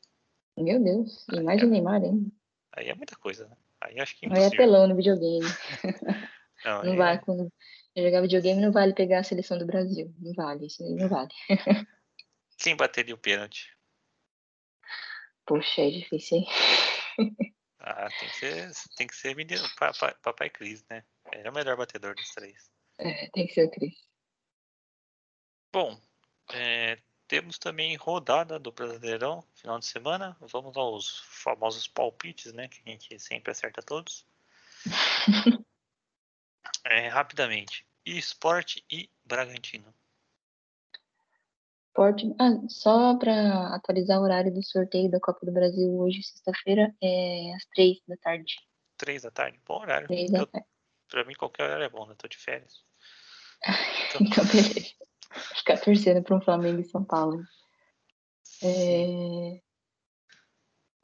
Meu 0.56 0.82
Deus. 0.82 1.26
E 1.28 1.40
mais 1.40 1.62
o 1.62 1.66
Neymar 1.66 2.02
ainda. 2.02 2.30
Aí 2.72 2.88
é 2.88 2.94
muita 2.94 3.16
coisa, 3.16 3.48
né? 3.48 3.56
Aí 3.86 4.00
acho 4.00 4.16
que 4.18 4.26
é 4.26 4.28
Aí 4.28 4.34
é 4.34 4.46
impossível. 4.46 4.64
apelão 4.64 4.88
no 4.88 4.96
videogame. 4.96 5.46
Não, 6.64 6.82
Não 6.82 6.92
aí 6.92 6.96
vale. 6.98 7.18
é- 7.18 7.20
Quando 7.22 7.52
eu 7.94 8.04
jogar 8.04 8.20
videogame, 8.22 8.60
não 8.60 8.72
vale 8.72 8.92
pegar 8.92 9.20
a 9.20 9.22
seleção 9.24 9.56
do 9.56 9.66
Brasil. 9.66 10.12
Não 10.18 10.32
vale. 10.34 10.66
Isso 10.66 10.82
aí 10.82 10.94
não 10.94 11.08
vale. 11.08 11.28
Quem 12.58 12.76
bateria 12.76 13.14
o 13.14 13.18
pênalti? 13.18 13.70
Poxa, 15.46 15.82
é 15.82 15.90
difícil, 15.90 16.38
hein? 16.38 16.46
Ah, 17.78 18.08
tem 18.18 18.28
que 18.28 18.36
ser, 18.36 18.72
tem 18.96 19.06
que 19.06 19.14
ser 19.14 19.36
menino, 19.36 19.62
papai, 19.78 20.12
papai 20.20 20.50
Cris, 20.50 20.84
né? 20.90 21.04
Ele 21.32 21.46
é 21.46 21.50
o 21.50 21.54
melhor 21.54 21.76
batedor 21.76 22.16
dos 22.16 22.28
três. 22.34 22.68
É, 22.98 23.28
tem 23.30 23.46
que 23.46 23.52
ser 23.52 23.66
o 23.66 23.70
Cris. 23.70 23.94
Bom, 25.72 25.96
é, 26.52 26.98
temos 27.28 27.58
também 27.58 27.96
rodada 27.96 28.58
do 28.58 28.70
Brasileirão, 28.72 29.42
final 29.54 29.78
de 29.78 29.86
semana. 29.86 30.36
Vamos 30.40 30.76
aos 30.76 31.20
famosos 31.26 31.88
palpites, 31.88 32.52
né? 32.52 32.68
Que 32.68 32.80
a 32.86 32.90
gente 32.90 33.18
sempre 33.18 33.50
acerta 33.50 33.82
todos. 33.82 34.26
É, 36.84 37.08
rapidamente. 37.08 37.86
Esporte 38.04 38.84
e 38.90 39.10
Bragantino. 39.24 39.92
Esporte. 41.88 42.34
Ah, 42.38 42.60
só 42.68 43.16
para 43.16 43.74
atualizar 43.74 44.20
o 44.20 44.22
horário 44.22 44.52
do 44.52 44.62
sorteio 44.62 45.10
da 45.10 45.18
Copa 45.18 45.44
do 45.44 45.52
Brasil 45.52 45.96
hoje, 45.96 46.22
sexta-feira, 46.22 46.94
é 47.02 47.54
às 47.54 47.64
três 47.66 47.98
da 48.06 48.16
tarde. 48.16 48.56
Três 48.96 49.22
da 49.22 49.30
tarde, 49.30 49.60
bom 49.66 49.80
horário. 49.80 50.06
Três 50.06 50.30
da 50.30 50.46
tarde. 50.46 50.66
pra 51.08 51.24
mim, 51.24 51.34
qualquer 51.34 51.64
horário 51.64 51.84
é 51.84 51.88
bom, 51.88 52.06
né? 52.06 52.14
Tô 52.16 52.28
de 52.28 52.36
férias. 52.36 52.84
Então, 54.20 54.44
beleza. 54.46 55.05
Ficar 55.54 55.78
torcendo 55.80 56.22
para 56.22 56.36
um 56.36 56.40
Flamengo 56.40 56.80
e 56.80 56.84
São 56.84 57.04
Paulo. 57.04 57.42
É... 58.62 59.60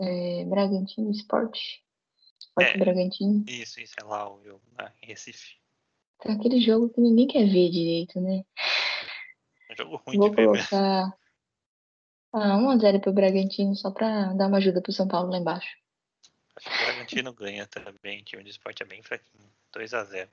É... 0.00 0.44
Bragantino 0.46 1.10
Esporte. 1.10 1.84
Esporte 2.38 2.70
É. 2.74 2.78
Bragantino. 2.78 3.44
Isso, 3.48 3.80
isso 3.80 3.94
é 4.00 4.04
lá 4.04 4.32
o 4.32 4.42
jogo, 4.42 4.62
lá 4.78 4.92
em 5.02 5.06
Recife. 5.06 5.56
Tem 6.20 6.34
aquele 6.36 6.60
jogo 6.60 6.88
que 6.90 7.00
ninguém 7.00 7.26
quer 7.26 7.44
ver 7.46 7.70
direito, 7.70 8.20
né? 8.20 8.44
É 9.68 9.72
um 9.72 9.76
jogo 9.76 9.96
ruim 10.06 10.16
Vou 10.16 10.30
de 10.30 10.36
ver 10.36 10.48
mesmo. 10.50 10.68
colocar. 10.68 11.18
Ah, 12.34 12.56
1x0 12.56 13.00
pro 13.00 13.12
Bragantino, 13.12 13.76
só 13.76 13.90
pra 13.90 14.32
dar 14.32 14.46
uma 14.46 14.56
ajuda 14.58 14.80
pro 14.80 14.92
São 14.92 15.06
Paulo 15.06 15.30
lá 15.30 15.38
embaixo. 15.38 15.76
Acho 16.56 16.68
que 16.70 16.74
o 16.82 16.86
Bragantino 16.86 17.32
ganha 17.34 17.66
também. 17.66 18.20
O 18.20 18.24
time 18.24 18.44
de 18.44 18.50
esporte 18.50 18.82
é 18.82 18.86
bem 18.86 19.02
fraquinho. 19.02 19.52
2x0. 19.74 20.28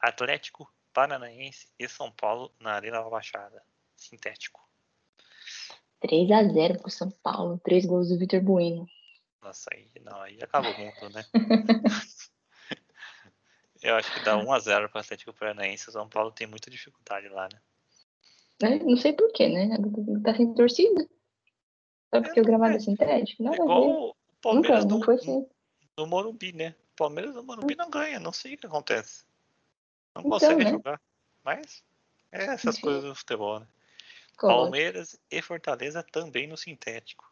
Atlético, 0.00 0.72
Paranaense 0.92 1.68
e 1.78 1.88
São 1.88 2.10
Paulo 2.10 2.52
na 2.60 2.72
Arena 2.72 3.02
da 3.02 3.08
Baixada. 3.08 3.62
Sintético. 3.96 4.60
3x0 6.02 6.80
pro 6.80 6.90
São 6.90 7.10
Paulo. 7.22 7.60
Três 7.64 7.84
gols 7.86 8.08
do 8.08 8.18
Vitor 8.18 8.40
Bueno. 8.40 8.86
Nossa, 9.42 9.70
aí, 9.72 9.90
não, 10.02 10.20
aí 10.20 10.38
acaba 10.42 10.68
o 10.68 10.78
mundo, 10.78 11.10
né? 11.14 11.24
Eu 13.82 13.94
acho 13.96 14.12
que 14.12 14.20
dá 14.24 14.36
1x0 14.36 14.88
para 14.90 14.98
o 14.98 15.00
Atlético 15.00 15.32
Paranaense. 15.32 15.88
O 15.88 15.92
São 15.92 16.08
Paulo 16.08 16.30
tem 16.30 16.46
muita 16.46 16.70
dificuldade 16.70 17.28
lá, 17.28 17.48
né? 17.52 17.60
Né? 18.62 18.78
Não 18.84 18.96
sei 18.96 19.14
porquê, 19.14 19.48
né? 19.48 19.68
Tá 20.22 20.34
sem 20.34 20.52
torcida. 20.54 21.08
Só 22.14 22.20
porque 22.20 22.40
o 22.40 22.44
gramado 22.44 22.76
é 22.76 22.80
sintético? 22.80 23.42
É 23.42 23.46
Nada 23.46 23.56
a 23.56 23.66
ver. 23.66 23.72
igual 23.72 23.82
o 23.82 24.06
Nunca, 24.08 24.16
Palmeiras 24.42 24.84
não 24.84 25.00
foi 25.02 25.14
assim. 25.14 25.46
no 25.96 26.06
Morumbi, 26.06 26.52
né? 26.52 26.74
O 26.92 26.96
Palmeiras 26.96 27.34
no 27.34 27.42
Morumbi 27.42 27.74
não 27.74 27.88
ganha, 27.88 28.20
não 28.20 28.32
sei 28.32 28.54
o 28.54 28.58
que 28.58 28.66
acontece. 28.66 29.24
Não 30.14 30.22
Então, 30.22 30.30
consegue 30.30 30.64
né? 30.64 30.70
jogar. 30.70 31.00
Mas 31.44 31.84
é 32.32 32.44
essas 32.44 32.76
Enfim. 32.76 32.82
coisas 32.82 33.04
do 33.04 33.14
futebol, 33.14 33.60
né? 33.60 33.68
Coloca. 34.36 34.62
Palmeiras 34.62 35.20
e 35.30 35.42
Fortaleza 35.42 36.02
também 36.02 36.46
no 36.46 36.56
sintético. 36.56 37.30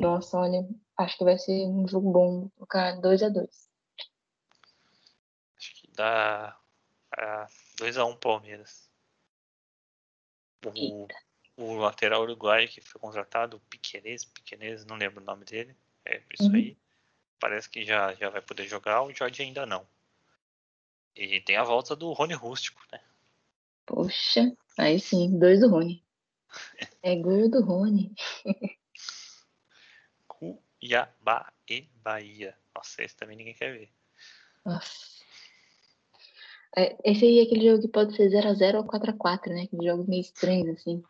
Nossa, 0.00 0.38
olha, 0.38 0.68
acho 0.96 1.18
que 1.18 1.24
vai 1.24 1.38
ser 1.38 1.66
um 1.66 1.86
jogo 1.86 2.12
bom. 2.12 2.40
Vou 2.40 2.50
colocar 2.50 3.00
2x2. 3.00 3.68
Acho 5.56 5.74
que 5.74 5.90
dá 5.92 6.56
2x1 7.76 8.16
Palmeiras. 8.16 8.88
O, 10.66 11.08
o 11.56 11.74
lateral 11.74 12.22
uruguaio 12.22 12.68
que 12.68 12.80
foi 12.80 13.00
contratado, 13.00 13.56
o 13.56 13.60
Piqueires, 13.60 14.24
Piqueires, 14.24 14.84
não 14.84 14.96
lembro 14.96 15.22
o 15.22 15.26
nome 15.26 15.44
dele. 15.44 15.76
É 16.04 16.22
isso 16.32 16.44
Uhum. 16.44 16.54
aí. 16.54 16.76
Parece 17.40 17.68
que 17.68 17.84
já, 17.84 18.14
já 18.14 18.30
vai 18.30 18.40
poder 18.40 18.66
jogar, 18.66 19.02
o 19.02 19.12
Jorge 19.12 19.42
ainda 19.42 19.64
não. 19.64 19.86
E 21.18 21.40
tem 21.40 21.56
a 21.56 21.64
volta 21.64 21.96
do 21.96 22.12
Rony 22.12 22.34
Rústico, 22.34 22.80
né? 22.92 23.00
Poxa, 23.84 24.56
aí 24.78 25.00
sim, 25.00 25.36
dois 25.36 25.60
do 25.60 25.68
Rony. 25.68 26.04
É 27.02 27.16
gol 27.16 27.50
do 27.50 27.60
Rony. 27.60 28.14
Cuiabá 30.26 31.52
e 31.68 31.82
Bahia. 32.02 32.56
Nossa, 32.74 33.02
esse 33.02 33.16
também 33.16 33.36
ninguém 33.36 33.54
quer 33.54 33.72
ver. 33.72 33.90
Nossa. 34.64 35.18
É, 36.76 36.96
esse 37.04 37.24
aí 37.24 37.40
é 37.40 37.42
aquele 37.42 37.68
jogo 37.68 37.82
que 37.82 37.88
pode 37.88 38.14
ser 38.14 38.28
0x0 38.30 38.76
ou 38.76 38.84
4x4, 38.84 39.52
né? 39.52 39.62
Aqueles 39.62 39.86
jogos 39.86 40.06
meio 40.06 40.20
estranhos, 40.20 40.78
assim. 40.78 41.02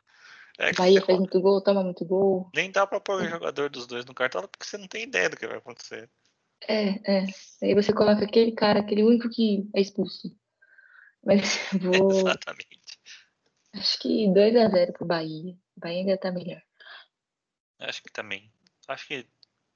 É 0.59 0.71
que 0.71 0.79
Bahia 0.79 1.03
faz 1.03 1.19
muito 1.19 1.41
gol, 1.41 1.61
toma 1.61 1.83
muito 1.85 2.05
gol. 2.05 2.51
Nem 2.55 2.71
dá 2.71 2.87
pra 2.87 3.01
pôr 3.01 3.23
o 3.23 3.29
jogador 3.29 3.69
dos 3.69 3.87
dois 3.87 4.05
no 4.05 4.15
cartola 4.15 4.49
porque 4.49 4.67
você 4.67 4.79
não 4.79 4.89
tem 4.89 5.05
ideia 5.05 5.29
do 5.29 5.37
que 5.37 5.47
vai 5.47 5.59
acontecer. 5.59 6.11
É, 6.67 7.19
é. 7.19 7.27
Aí 7.63 7.75
você 7.75 7.93
coloca 7.93 8.25
aquele 8.25 8.53
cara, 8.53 8.81
aquele 8.81 9.03
único 9.03 9.29
que 9.31 9.69
é 9.75 9.81
expulso. 9.81 10.35
Mas 11.25 11.59
vou. 11.81 12.11
Exatamente. 12.11 12.99
Acho 13.75 13.99
que 14.01 14.27
2x0 14.29 14.93
pro 14.93 15.07
Bahia. 15.07 15.53
O 15.77 15.81
Bahia 15.81 16.01
ainda 16.01 16.19
tá 16.19 16.33
melhor. 16.33 16.63
Acho 17.79 18.03
que 18.03 18.11
também. 18.11 18.53
Acho 18.89 19.07
que 19.07 19.27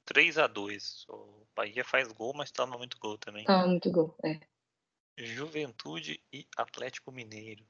3x2. 0.06 1.04
O 1.08 1.46
Bahia 1.54 1.84
faz 1.84 2.10
gol, 2.12 2.32
mas 2.34 2.50
toma 2.50 2.76
muito 2.76 2.98
gol 2.98 3.18
também. 3.18 3.44
Toma 3.44 3.66
muito 3.66 3.90
gol. 3.90 4.16
É. 4.24 4.40
Juventude 5.16 6.22
e 6.32 6.46
Atlético 6.56 7.12
Mineiro. 7.12 7.64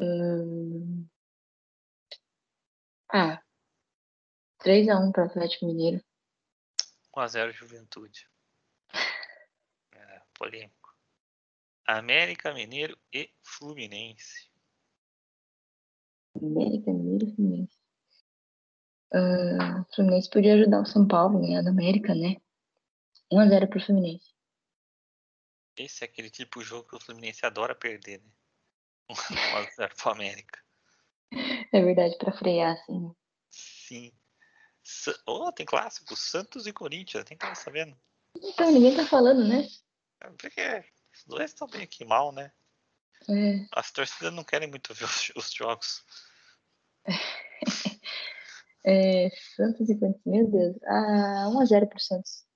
Hum... 0.00 1.06
Ah. 3.12 3.42
3x1 4.64 5.12
pro 5.12 5.24
Atlético 5.24 5.66
Mineiro. 5.66 6.02
1x0 7.16 7.52
Juventude. 7.52 8.28
É, 9.92 10.22
polêmico. 10.34 10.94
América 11.86 12.52
Mineiro 12.52 12.96
e 13.12 13.32
Fluminense. 13.42 14.50
América 16.36 16.92
Mineiro 16.92 17.26
e 17.26 17.34
Fluminense. 17.34 17.78
O 19.10 19.94
Fluminense 19.94 20.30
podia 20.30 20.54
ajudar 20.54 20.82
o 20.82 20.86
São 20.86 21.08
Paulo 21.08 21.38
a 21.38 21.40
ganhar 21.40 21.62
da 21.62 21.70
América, 21.70 22.14
né? 22.14 22.36
1x0 23.32 23.68
pro 23.68 23.80
Fluminense. 23.80 24.34
Esse 25.76 26.04
é 26.04 26.06
aquele 26.06 26.30
tipo 26.30 26.60
de 26.60 26.66
jogo 26.66 26.88
que 26.88 26.96
o 26.96 27.00
Fluminense 27.00 27.44
adora 27.46 27.74
perder, 27.74 28.22
né? 28.22 28.30
1x0 29.10 30.02
pro 30.02 30.12
América. 30.12 30.62
É 31.72 31.82
verdade, 31.82 32.16
pra 32.18 32.32
frear, 32.32 32.72
assim. 32.72 33.00
né? 33.00 33.14
Sim. 33.50 34.12
Oh, 35.26 35.52
tem 35.52 35.66
clássico. 35.66 36.16
Santos 36.16 36.66
e 36.66 36.72
Corinthians. 36.72 37.24
Nem 37.28 37.38
tava 37.38 37.54
sabendo. 37.54 37.96
Então, 38.36 38.70
ninguém 38.70 38.96
tá 38.96 39.06
falando, 39.06 39.46
né? 39.46 39.68
É, 40.20 40.30
Porque 40.30 40.84
os 41.14 41.24
dois 41.24 41.50
estão 41.50 41.68
bem 41.68 41.82
aqui 41.82 42.04
mal, 42.04 42.32
né? 42.32 42.52
É, 43.28 43.66
As 43.72 43.90
torcidas 43.90 44.32
não 44.32 44.44
querem 44.44 44.68
muito 44.68 44.94
ver 44.94 45.04
os, 45.04 45.32
os 45.36 45.52
jogos. 45.52 46.04
é, 48.84 49.30
Santos 49.56 49.88
e 49.90 49.98
Corinthians, 49.98 50.24
meu 50.24 50.50
Deus. 50.50 50.76
Ah, 50.84 51.46
1x0 51.48 51.88
pro 51.88 52.00
Santos. 52.00 52.46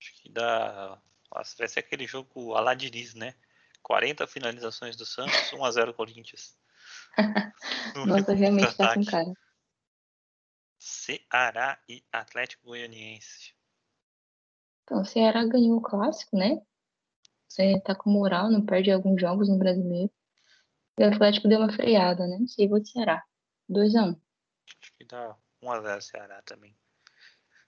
Acho 0.00 0.14
que 0.22 0.30
dá. 0.30 1.00
Nossa, 1.34 1.56
vai 1.56 1.68
ser 1.68 1.80
aquele 1.80 2.06
jogo 2.06 2.54
Aladiniz, 2.54 3.14
né? 3.14 3.34
40 3.82 4.26
finalizações 4.26 4.96
do 4.96 5.04
Santos, 5.04 5.50
1x0 5.50 5.92
Corinthians. 5.94 6.56
No 7.94 8.06
Nossa, 8.06 8.32
realmente 8.32 8.74
tá 8.74 8.94
com 8.94 9.04
cara. 9.04 9.32
Ceará 11.02 11.80
e 11.88 12.00
Atlético 12.12 12.66
Goianiense. 12.66 13.52
Então, 14.84 15.02
o 15.02 15.04
Ceará 15.04 15.44
ganhou 15.44 15.78
o 15.78 15.82
clássico, 15.82 16.36
né? 16.36 16.62
Você 17.48 17.80
tá 17.80 17.92
com 17.92 18.08
moral, 18.08 18.48
não 18.48 18.64
perde 18.64 18.92
alguns 18.92 19.20
jogos 19.20 19.48
no 19.48 19.58
brasileiro. 19.58 20.12
E 20.96 21.04
o 21.04 21.08
Atlético 21.08 21.48
deu 21.48 21.58
uma 21.58 21.72
freada, 21.72 22.24
né? 22.28 22.38
Não 22.38 22.46
sei, 22.46 22.68
vou 22.68 22.78
de 22.78 22.88
Ceará. 22.88 23.24
2x1. 23.68 24.16
Acho 24.80 24.92
que 24.96 25.04
dá 25.04 25.36
1x0 25.60 26.00
Ceará 26.02 26.40
também. 26.42 26.76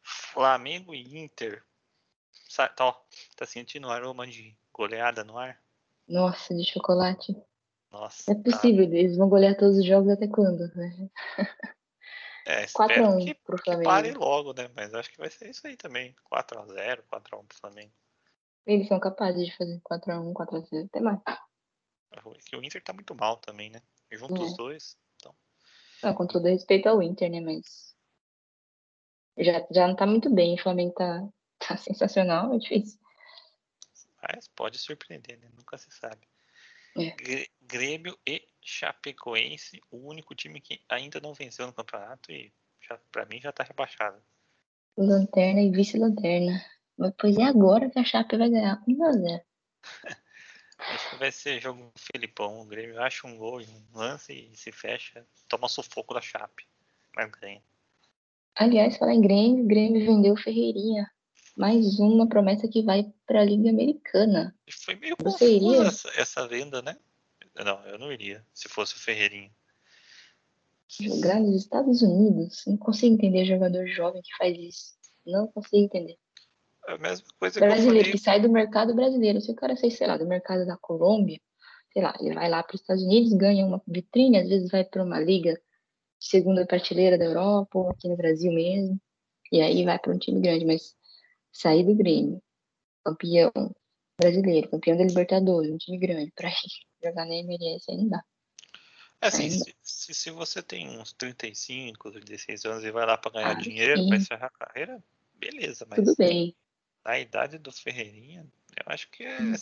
Flamengo 0.00 0.94
e 0.94 1.18
Inter. 1.18 1.64
Sa- 2.30 2.68
Tá, 2.68 2.94
tá 3.36 3.44
sentindo 3.46 3.88
o 3.88 3.90
aroma 3.90 4.28
de 4.28 4.56
goleada 4.72 5.24
no 5.24 5.36
ar? 5.36 5.60
Nossa, 6.06 6.54
de 6.54 6.64
chocolate. 6.64 7.34
Nossa. 7.90 8.30
É 8.30 8.34
tá. 8.36 8.42
possível, 8.42 8.84
eles 8.84 9.16
vão 9.16 9.28
golear 9.28 9.56
todos 9.56 9.78
os 9.78 9.84
jogos 9.84 10.12
até 10.12 10.28
quando? 10.28 10.72
Né? 10.76 11.10
É, 12.46 12.66
4 12.68 12.94
a 12.94 12.98
espero 12.98 13.16
1 13.18 13.24
que, 13.24 13.34
pro 13.34 13.56
que 13.56 13.64
Flamengo. 13.64 13.84
pare 13.88 14.12
logo, 14.12 14.52
né? 14.52 14.70
Mas 14.76 14.94
acho 14.94 15.10
que 15.10 15.18
vai 15.18 15.30
ser 15.30 15.50
isso 15.50 15.66
aí 15.66 15.76
também. 15.76 16.14
4x0, 16.30 17.02
4x1 17.10 17.46
pro 17.46 17.58
Flamengo. 17.58 17.92
Eles 18.66 18.88
são 18.88 18.98
capazes 19.00 19.46
de 19.46 19.56
fazer 19.56 19.80
4x1, 19.82 20.32
4x0, 20.32 20.86
até 20.86 21.00
mais. 21.00 21.20
É 22.12 22.20
que 22.48 22.56
o 22.56 22.62
Inter 22.64 22.82
tá 22.82 22.92
muito 22.92 23.14
mal 23.14 23.36
também, 23.38 23.70
né? 23.70 23.80
Junto 24.12 24.36
É. 24.36 24.44
os 24.44 24.56
dois. 24.56 24.96
Então, 25.16 25.34
Não, 26.02 26.14
com 26.14 26.26
todo 26.26 26.44
respeito 26.46 26.88
ao 26.88 27.02
Inter, 27.02 27.30
né? 27.30 27.40
Mas. 27.40 27.94
Já, 29.36 29.66
já 29.70 29.88
não 29.88 29.96
tá 29.96 30.06
muito 30.06 30.32
bem. 30.32 30.54
O 30.54 30.62
Flamengo 30.62 30.94
tá, 30.94 31.26
tá 31.58 31.76
sensacional, 31.76 32.54
é 32.54 32.58
difícil. 32.58 33.00
mas 34.22 34.48
pode 34.48 34.78
surpreender, 34.78 35.38
né? 35.40 35.50
Nunca 35.56 35.76
se 35.76 35.90
sabe. 35.90 36.26
É. 36.96 37.10
Grê- 37.10 37.48
Grêmio 37.62 38.18
e 38.26 38.42
Chapecoense, 38.60 39.80
o 39.90 40.08
único 40.08 40.34
time 40.34 40.60
que 40.60 40.80
ainda 40.88 41.20
não 41.20 41.34
venceu 41.34 41.66
no 41.66 41.72
campeonato 41.72 42.32
e 42.32 42.52
pra 43.10 43.26
mim 43.26 43.40
já 43.40 43.52
tá 43.52 43.64
rebaixado. 43.64 44.20
Lanterna 44.96 45.60
e 45.60 45.70
vice-lanterna. 45.70 46.64
Mas 46.96 47.12
pois 47.18 47.36
é 47.36 47.42
agora 47.42 47.90
que 47.90 47.98
a 47.98 48.04
Chape 48.04 48.36
vai 48.36 48.48
ganhar 48.48 48.80
1x0. 48.86 49.42
Acho 50.78 51.10
que 51.10 51.16
vai 51.16 51.32
ser 51.32 51.60
jogo 51.60 51.92
Felipão. 51.96 52.60
O 52.60 52.64
Grêmio 52.64 53.00
acha 53.00 53.26
um 53.26 53.36
gol 53.36 53.60
um 53.60 53.98
lance 53.98 54.32
e 54.32 54.56
se 54.56 54.70
fecha, 54.70 55.26
toma 55.48 55.68
sufoco 55.68 56.14
da 56.14 56.20
Chape. 56.20 56.66
Mas 57.16 57.30
ganha. 57.30 57.62
Aliás, 58.56 58.96
falar 58.96 59.14
em 59.14 59.20
Grêmio, 59.20 59.64
o 59.64 59.66
Grêmio 59.66 60.04
vendeu 60.04 60.36
Ferreirinha. 60.36 61.10
Mais 61.56 61.98
uma 62.00 62.28
promessa 62.28 62.66
que 62.68 62.82
vai 62.82 63.12
pra 63.26 63.44
Liga 63.44 63.70
Americana. 63.70 64.54
Foi 64.84 64.96
meio 64.96 65.16
Você 65.22 65.56
iria? 65.56 65.82
essa, 65.84 66.08
essa 66.16 66.48
venda, 66.48 66.82
né? 66.82 66.96
Não, 67.64 67.80
eu 67.86 67.98
não 67.98 68.12
iria, 68.12 68.44
se 68.52 68.68
fosse 68.68 68.96
o 68.96 68.98
Ferreirinha. 68.98 69.50
Jogar 70.88 71.40
nos 71.40 71.54
Estados 71.56 72.02
Unidos. 72.02 72.64
Não 72.66 72.76
consigo 72.76 73.14
entender 73.14 73.44
jogador 73.44 73.86
jovem 73.86 74.22
que 74.22 74.36
faz 74.36 74.56
isso. 74.58 74.94
Não 75.24 75.46
consigo 75.48 75.76
entender. 75.76 76.18
É 76.86 76.92
a 76.94 76.98
mesma 76.98 77.26
coisa 77.38 77.58
que 77.58 77.64
eu 77.64 77.68
Brasileiro 77.68 78.04
falei. 78.04 78.12
que 78.12 78.18
sai 78.18 78.40
do 78.40 78.50
mercado 78.50 78.94
brasileiro. 78.94 79.40
Se 79.40 79.50
o 79.50 79.54
cara 79.54 79.76
sai, 79.76 79.90
sei 79.90 80.06
lá, 80.06 80.16
do 80.16 80.26
mercado 80.26 80.66
da 80.66 80.76
Colômbia, 80.76 81.40
sei 81.92 82.02
lá, 82.02 82.14
ele 82.20 82.34
vai 82.34 82.48
lá 82.50 82.62
para 82.62 82.74
os 82.74 82.80
Estados 82.80 83.02
Unidos, 83.02 83.32
ganha 83.32 83.64
uma 83.64 83.80
vitrine, 83.86 84.38
às 84.38 84.48
vezes 84.48 84.70
vai 84.70 84.84
para 84.84 85.02
uma 85.02 85.18
liga 85.20 85.58
segunda 86.18 86.66
prateleira 86.66 87.16
da 87.16 87.24
Europa, 87.24 87.78
ou 87.78 87.90
aqui 87.90 88.08
no 88.08 88.16
Brasil 88.16 88.52
mesmo, 88.52 89.00
e 89.52 89.60
aí 89.60 89.84
vai 89.84 89.98
para 89.98 90.12
um 90.12 90.18
time 90.18 90.40
grande. 90.40 90.64
Mas 90.64 90.94
sair 91.54 91.84
do 91.84 91.94
Grêmio, 91.94 92.42
campeão 93.04 93.52
brasileiro, 94.20 94.68
campeão 94.70 94.96
da 94.98 95.04
Libertadores, 95.04 95.70
um 95.72 95.78
time 95.78 95.98
grande, 95.98 96.32
para 96.34 96.50
jogar 97.02 97.24
na 97.24 97.34
MLS 97.36 97.90
aí 97.90 97.96
não 97.96 98.08
dá. 98.08 98.22
É 99.20 99.28
assim, 99.28 99.48
se, 99.48 99.74
se, 99.82 100.12
se 100.14 100.30
você 100.30 100.62
tem 100.62 100.98
uns 100.98 101.12
35, 101.14 102.10
36 102.10 102.64
anos 102.66 102.84
e 102.84 102.90
vai 102.90 103.06
lá 103.06 103.16
pra 103.16 103.30
ganhar 103.30 103.50
Ah, 103.52 103.54
dinheiro, 103.54 104.06
pra 104.06 104.16
encerrar 104.16 104.46
a 104.54 104.66
carreira, 104.66 105.02
beleza, 105.34 105.86
mas 105.88 106.00
Tudo 106.00 106.14
bem. 106.16 106.54
na 107.04 107.18
idade 107.18 107.56
do 107.58 107.72
Ferreirinha, 107.72 108.46
eu 108.76 108.82
acho 108.92 109.08
que 109.10 109.24
é, 109.24 109.40
Hum. 109.40 109.54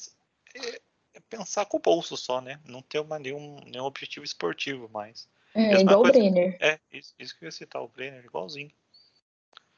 é- 0.56 0.80
é 1.14 1.20
pensar 1.28 1.66
com 1.66 1.76
o 1.76 1.80
bolso 1.80 2.16
só, 2.16 2.40
né? 2.40 2.58
Não 2.66 2.82
ter 2.82 2.98
uma, 2.98 3.18
nenhum, 3.18 3.60
nenhum 3.66 3.84
objetivo 3.84 4.24
esportivo 4.24 4.88
mais. 4.88 5.28
É 5.54 5.68
Mesma 5.68 5.92
igual 5.92 6.00
o 6.00 6.02
coisa- 6.02 6.18
Brenner. 6.18 6.56
É, 6.60 6.80
isso, 6.90 7.14
isso 7.18 7.38
que 7.38 7.44
eu 7.44 7.48
ia 7.48 7.52
citar, 7.52 7.82
o 7.82 7.88
Brenner, 7.88 8.24
igualzinho. 8.24 8.72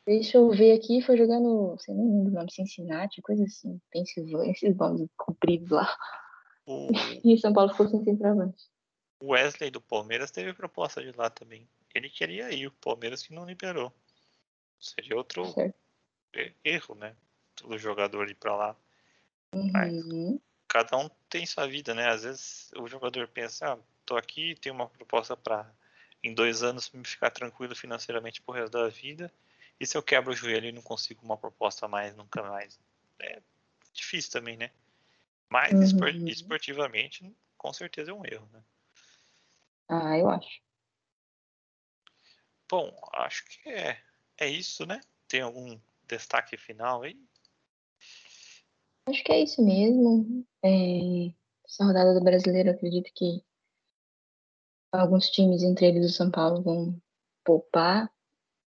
Deixa 0.07 0.37
eu 0.37 0.51
ver 0.51 0.73
aqui, 0.73 1.01
foi 1.01 1.17
jogar 1.17 1.41
no, 1.41 1.79
sei 1.79 1.95
nem 1.95 2.05
lembro 2.07 2.31
o 2.33 2.35
nome, 2.35 2.53
Cincinnati, 2.53 3.23
coisa 3.23 3.43
assim, 3.45 3.81
Pensilvânia, 3.91 4.53
esses 4.53 4.77
nomes 4.77 5.09
compridos 5.17 5.71
lá. 5.71 5.97
O 6.67 6.89
E 7.25 7.39
São 7.39 7.53
Paulo 7.53 7.71
ficou 7.71 7.89
sem 7.89 8.05
centroavante. 8.05 8.65
o 9.21 9.29
Wesley 9.33 9.71
do 9.71 9.81
Palmeiras 9.81 10.31
teve 10.31 10.53
proposta 10.53 11.03
de 11.03 11.13
lá 11.17 11.31
também. 11.31 11.67
Ele 11.95 12.11
queria 12.11 12.51
ir, 12.53 12.67
o 12.67 12.73
Palmeiras 12.73 13.23
que 13.23 13.33
não 13.33 13.47
liberou. 13.47 13.93
Seria 14.79 15.17
outro 15.17 15.47
Certo. 15.53 15.75
erro, 16.63 16.95
né? 16.97 17.17
Do 17.63 17.79
jogador 17.79 18.29
ir 18.29 18.35
pra 18.35 18.55
lá. 18.55 18.77
Mas- 19.73 19.95
Uhum. 19.95 20.39
cada 20.69 20.97
um 20.99 21.09
tem 21.31 21.47
sua 21.47 21.67
vida, 21.67 21.95
né? 21.95 22.09
Às 22.09 22.25
vezes 22.25 22.71
o 22.77 22.87
jogador 22.89 23.29
pensa, 23.29 23.73
ah, 23.75 23.79
tô 24.05 24.17
aqui, 24.17 24.55
tenho 24.61 24.75
uma 24.75 24.89
proposta 24.89 25.37
para 25.37 25.73
em 26.23 26.35
dois 26.35 26.63
anos 26.63 26.91
me 26.91 27.05
ficar 27.05 27.31
tranquilo 27.31 27.75
financeiramente 27.77 28.43
pro 28.43 28.55
resto 28.55 28.73
da 28.73 28.89
vida. 28.89 29.33
E 29.79 29.87
se 29.87 29.97
eu 29.97 30.03
quebro 30.03 30.33
o 30.33 30.37
joelho 30.37 30.69
e 30.69 30.73
não 30.73 30.83
consigo 30.83 31.25
uma 31.25 31.37
proposta 31.37 31.89
mais, 31.89 32.15
nunca 32.17 32.43
mais? 32.43 32.79
É 33.19 33.43
difícil 33.93 34.31
também, 34.33 34.57
né? 34.57 34.71
Mas 35.49 35.73
Uhum. 35.73 35.83
espor- 35.83 36.29
esportivamente, 36.29 37.35
com 37.57 37.73
certeza 37.73 38.11
é 38.11 38.15
um 38.15 38.25
erro, 38.25 38.49
né? 38.53 38.63
Ah, 39.89 40.19
eu 40.19 40.31
acho. 40.31 40.63
Bom, 42.69 42.97
acho 43.13 43.45
que 43.47 43.69
é, 43.69 44.03
é 44.39 44.49
isso, 44.49 44.87
né? 44.87 45.01
Tem 45.29 45.43
algum 45.43 45.79
destaque 46.07 46.57
final 46.57 47.03
aí? 47.03 47.21
Acho 49.07 49.23
que 49.23 49.33
é 49.33 49.43
isso 49.43 49.63
mesmo. 49.63 50.47
É, 50.65 51.33
essa 51.67 51.85
rodada 51.85 52.15
do 52.15 52.25
brasileiro, 52.25 52.71
acredito 52.71 53.13
que 53.15 53.45
alguns 54.91 55.29
times, 55.31 55.63
entre 55.63 55.87
eles 55.87 56.11
o 56.11 56.15
São 56.15 56.31
Paulo, 56.31 56.63
vão 56.63 57.03
poupar 57.45 58.14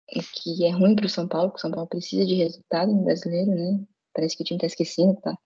e 0.10 0.22
que 0.22 0.66
é 0.66 0.72
ruim 0.72 0.96
para 0.96 1.06
o 1.06 1.10
São 1.10 1.28
Paulo, 1.28 1.50
porque 1.50 1.60
o 1.60 1.62
São 1.62 1.72
Paulo 1.72 1.88
precisa 1.88 2.26
de 2.26 2.36
resultado 2.36 2.92
no 2.92 3.04
brasileiro, 3.04 3.52
né? 3.52 3.86
Parece 4.14 4.36
que 4.38 4.44
o 4.44 4.46
time 4.46 4.58
está 4.58 4.68
esquecendo, 4.68 5.20
tá 5.22 5.38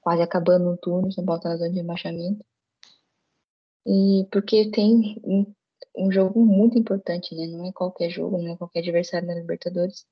quase 0.00 0.22
acabando 0.22 0.66
no 0.66 0.76
turno, 0.76 1.08
o 1.08 1.12
São 1.12 1.24
Paulo 1.24 1.40
tá 1.40 1.50
na 1.50 1.56
zona 1.56 1.70
de 1.70 1.76
rebaixamento. 1.76 2.44
E 3.86 4.26
porque 4.30 4.70
tem 4.70 5.20
um, 5.24 5.54
um, 5.96 6.10
jogo 6.10 6.44
muito 6.44 6.78
importante, 6.78 7.34
né? 7.34 7.46
Não 7.46 7.66
é 7.66 7.72
qualquer 7.72 8.10
jogo, 8.10 8.38
não 8.38 8.52
é 8.52 8.56
qualquer 8.56 8.80
adversário 8.80 9.28
na 9.28 9.34
Libertadores. 9.34 10.06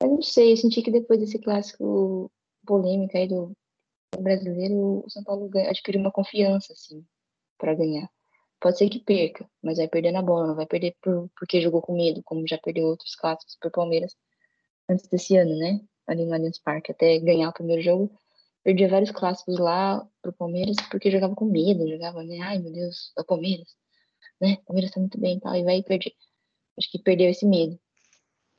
Eu 0.00 0.08
não 0.08 0.22
sei, 0.22 0.52
eu 0.52 0.56
senti 0.56 0.82
que 0.82 0.90
depois 0.90 1.20
desse 1.20 1.38
clássico 1.38 2.30
polêmico 2.66 3.16
aí 3.16 3.28
do 3.28 3.52
brasileiro, 4.20 5.04
o 5.04 5.10
São 5.10 5.22
Paulo 5.24 5.50
adquiriu 5.68 6.00
uma 6.00 6.12
confiança, 6.12 6.72
assim, 6.72 7.04
para 7.58 7.74
ganhar. 7.74 8.08
Pode 8.62 8.78
ser 8.78 8.88
que 8.88 9.00
perca, 9.00 9.44
mas 9.60 9.78
vai 9.78 9.88
perder 9.88 10.12
na 10.12 10.22
bola, 10.22 10.54
vai 10.54 10.66
perder 10.66 10.96
por, 11.02 11.28
porque 11.36 11.60
jogou 11.60 11.82
com 11.82 11.96
medo, 11.96 12.22
como 12.22 12.46
já 12.46 12.56
perdeu 12.56 12.86
outros 12.86 13.16
clássicos 13.16 13.56
por 13.60 13.72
Palmeiras 13.72 14.16
antes 14.88 15.08
desse 15.08 15.36
ano, 15.36 15.58
né? 15.58 15.80
Ali 16.06 16.24
no 16.24 16.32
Allianz 16.32 16.60
Parque, 16.60 16.92
até 16.92 17.18
ganhar 17.18 17.48
o 17.48 17.52
primeiro 17.52 17.82
jogo, 17.82 18.16
perdia 18.62 18.88
vários 18.88 19.10
clássicos 19.10 19.58
lá 19.58 20.08
pro 20.22 20.32
Palmeiras 20.32 20.76
porque 20.88 21.10
jogava 21.10 21.34
com 21.34 21.44
medo, 21.44 21.88
jogava, 21.88 22.22
né? 22.22 22.38
Ai, 22.40 22.60
meu 22.60 22.72
Deus, 22.72 23.12
é 23.18 23.22
o 23.22 23.24
Palmeiras, 23.24 23.76
né? 24.40 24.58
O 24.60 24.66
Palmeiras 24.66 24.92
tá 24.92 25.00
muito 25.00 25.18
bem 25.18 25.38
e 25.38 25.40
tal, 25.40 25.56
e 25.56 25.64
vai 25.64 25.82
perder. 25.82 26.14
Acho 26.78 26.88
que 26.88 27.00
perdeu 27.00 27.28
esse 27.30 27.44
medo. 27.44 27.76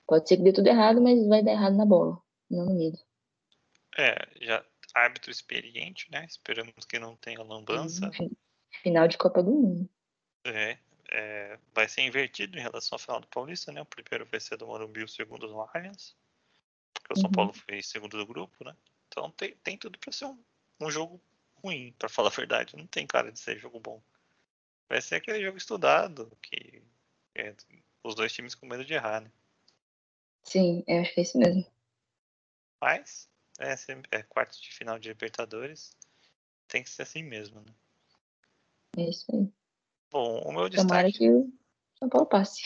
Pode 0.06 0.28
ser 0.28 0.36
que 0.36 0.44
dê 0.44 0.52
tudo 0.52 0.68
errado, 0.68 1.02
mas 1.02 1.26
vai 1.30 1.42
dar 1.42 1.54
errado 1.54 1.78
na 1.78 1.86
bola, 1.86 2.22
não 2.52 2.66
no 2.66 2.76
medo. 2.76 3.00
É, 3.98 4.18
já 4.42 4.66
árbitro 4.94 5.32
experiente, 5.32 6.12
né? 6.12 6.26
Esperamos 6.26 6.84
que 6.86 7.00
não 7.00 7.16
tenha 7.16 7.42
lambança. 7.42 8.12
Final 8.82 9.08
de 9.08 9.18
Copa 9.18 9.42
do 9.42 9.52
Mundo. 9.52 9.90
É, 10.46 10.78
é, 11.10 11.60
vai 11.74 11.88
ser 11.88 12.02
invertido 12.02 12.58
em 12.58 12.62
relação 12.62 12.96
ao 12.96 13.00
final 13.00 13.20
do 13.20 13.28
Paulista, 13.28 13.72
né? 13.72 13.82
O 13.82 13.86
primeiro 13.86 14.26
vai 14.26 14.40
ser 14.40 14.58
do 14.58 14.68
Morumbi, 14.68 15.04
o 15.04 15.08
segundo 15.08 15.48
do 15.48 15.60
Allianz. 15.60 16.16
Porque 16.94 17.14
o 17.14 17.16
São 17.16 17.28
uhum. 17.28 17.32
Paulo 17.32 17.54
foi 17.54 17.82
segundo 17.82 18.18
do 18.18 18.26
grupo, 18.26 18.64
né? 18.64 18.76
Então 19.08 19.30
tem, 19.32 19.56
tem 19.64 19.78
tudo 19.78 19.98
para 20.00 20.12
ser 20.12 20.26
um, 20.26 20.44
um 20.80 20.90
jogo 20.90 21.22
ruim, 21.64 21.94
para 21.98 22.10
falar 22.10 22.30
a 22.30 22.32
verdade. 22.32 22.76
Não 22.76 22.88
tem 22.88 23.06
cara 23.06 23.32
de 23.32 23.40
ser 23.40 23.60
jogo 23.60 23.80
bom. 23.80 24.02
Vai 24.90 25.02
ser 25.02 25.16
aquele 25.16 25.44
jogo 25.44 25.58
estudado, 25.58 26.32
que 26.42 26.82
é, 27.36 27.54
os 28.04 28.16
dois 28.16 28.34
times 28.34 28.56
com 28.56 28.66
medo 28.66 28.84
de 28.84 28.94
errar, 28.94 29.22
né? 29.22 29.32
Sim, 30.44 30.84
eu 30.88 31.00
acho 31.02 31.14
que 31.14 31.20
é 31.22 31.24
isso 31.24 31.38
mesmo. 31.38 31.66
Mas 32.82 33.30
é, 33.60 33.74
é 34.12 34.24
quartos 34.24 34.60
de 34.60 34.74
final 34.74 35.00
de 35.00 35.10
Libertadores. 35.10 35.96
Tem 36.68 36.84
que 36.84 36.90
ser 36.90 37.04
assim 37.04 37.24
mesmo, 37.24 37.62
né? 37.62 37.74
É 38.98 39.10
isso 39.10 39.26
aí. 39.34 39.52
Bom, 40.14 40.42
o 40.42 40.52
meu 40.52 40.70
destaque. 40.70 40.88
Tomara 40.88 41.12
que 41.12 41.28
o 41.28 41.52
São 41.98 42.08
Paulo 42.08 42.28
passe. 42.28 42.62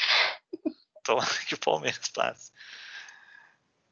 Tomara 1.01 1.45
que 1.47 1.53
o 1.53 1.57
Palmeiras 1.57 2.09
passe. 2.09 2.51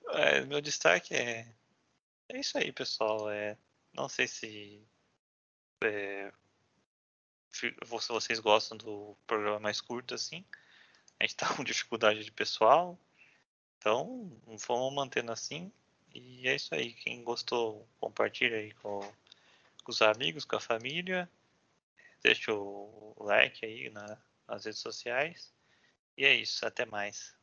É, 0.10 0.42
meu 0.42 0.60
destaque 0.60 1.16
é. 1.16 1.48
É 2.28 2.38
isso 2.38 2.58
aí, 2.58 2.74
pessoal. 2.74 3.30
É, 3.30 3.58
não 3.94 4.10
sei 4.10 4.28
se. 4.28 4.86
É, 5.86 6.34
se 7.50 7.74
vocês 7.86 8.42
gostam 8.42 8.78
do 8.78 9.16
programa 9.26 9.62
mais 9.62 9.80
curto 9.80 10.14
assim. 10.14 10.44
A 11.18 11.24
gente 11.24 11.38
tá 11.38 11.48
com 11.56 11.64
dificuldade 11.64 12.26
de 12.26 12.32
pessoal. 12.34 13.00
Então, 13.78 14.38
vamos 14.68 14.94
mantendo 14.94 15.32
assim. 15.32 15.72
E 16.14 16.46
é 16.46 16.54
isso 16.58 16.76
aí. 16.76 16.92
Quem 16.92 17.24
gostou, 17.24 17.88
compartilha 18.02 18.58
aí 18.58 18.74
com, 18.74 19.00
com 19.82 19.92
os 19.92 20.02
amigos, 20.02 20.44
com 20.44 20.58
a 20.58 20.60
família. 20.60 21.30
Deixa 22.26 22.52
o 22.52 23.14
like 23.20 23.64
aí 23.64 23.92
na, 23.92 24.20
nas 24.48 24.66
redes 24.66 24.82
sociais. 24.82 25.54
E 26.18 26.26
é 26.26 26.34
isso. 26.34 26.66
Até 26.66 26.84
mais. 26.84 27.35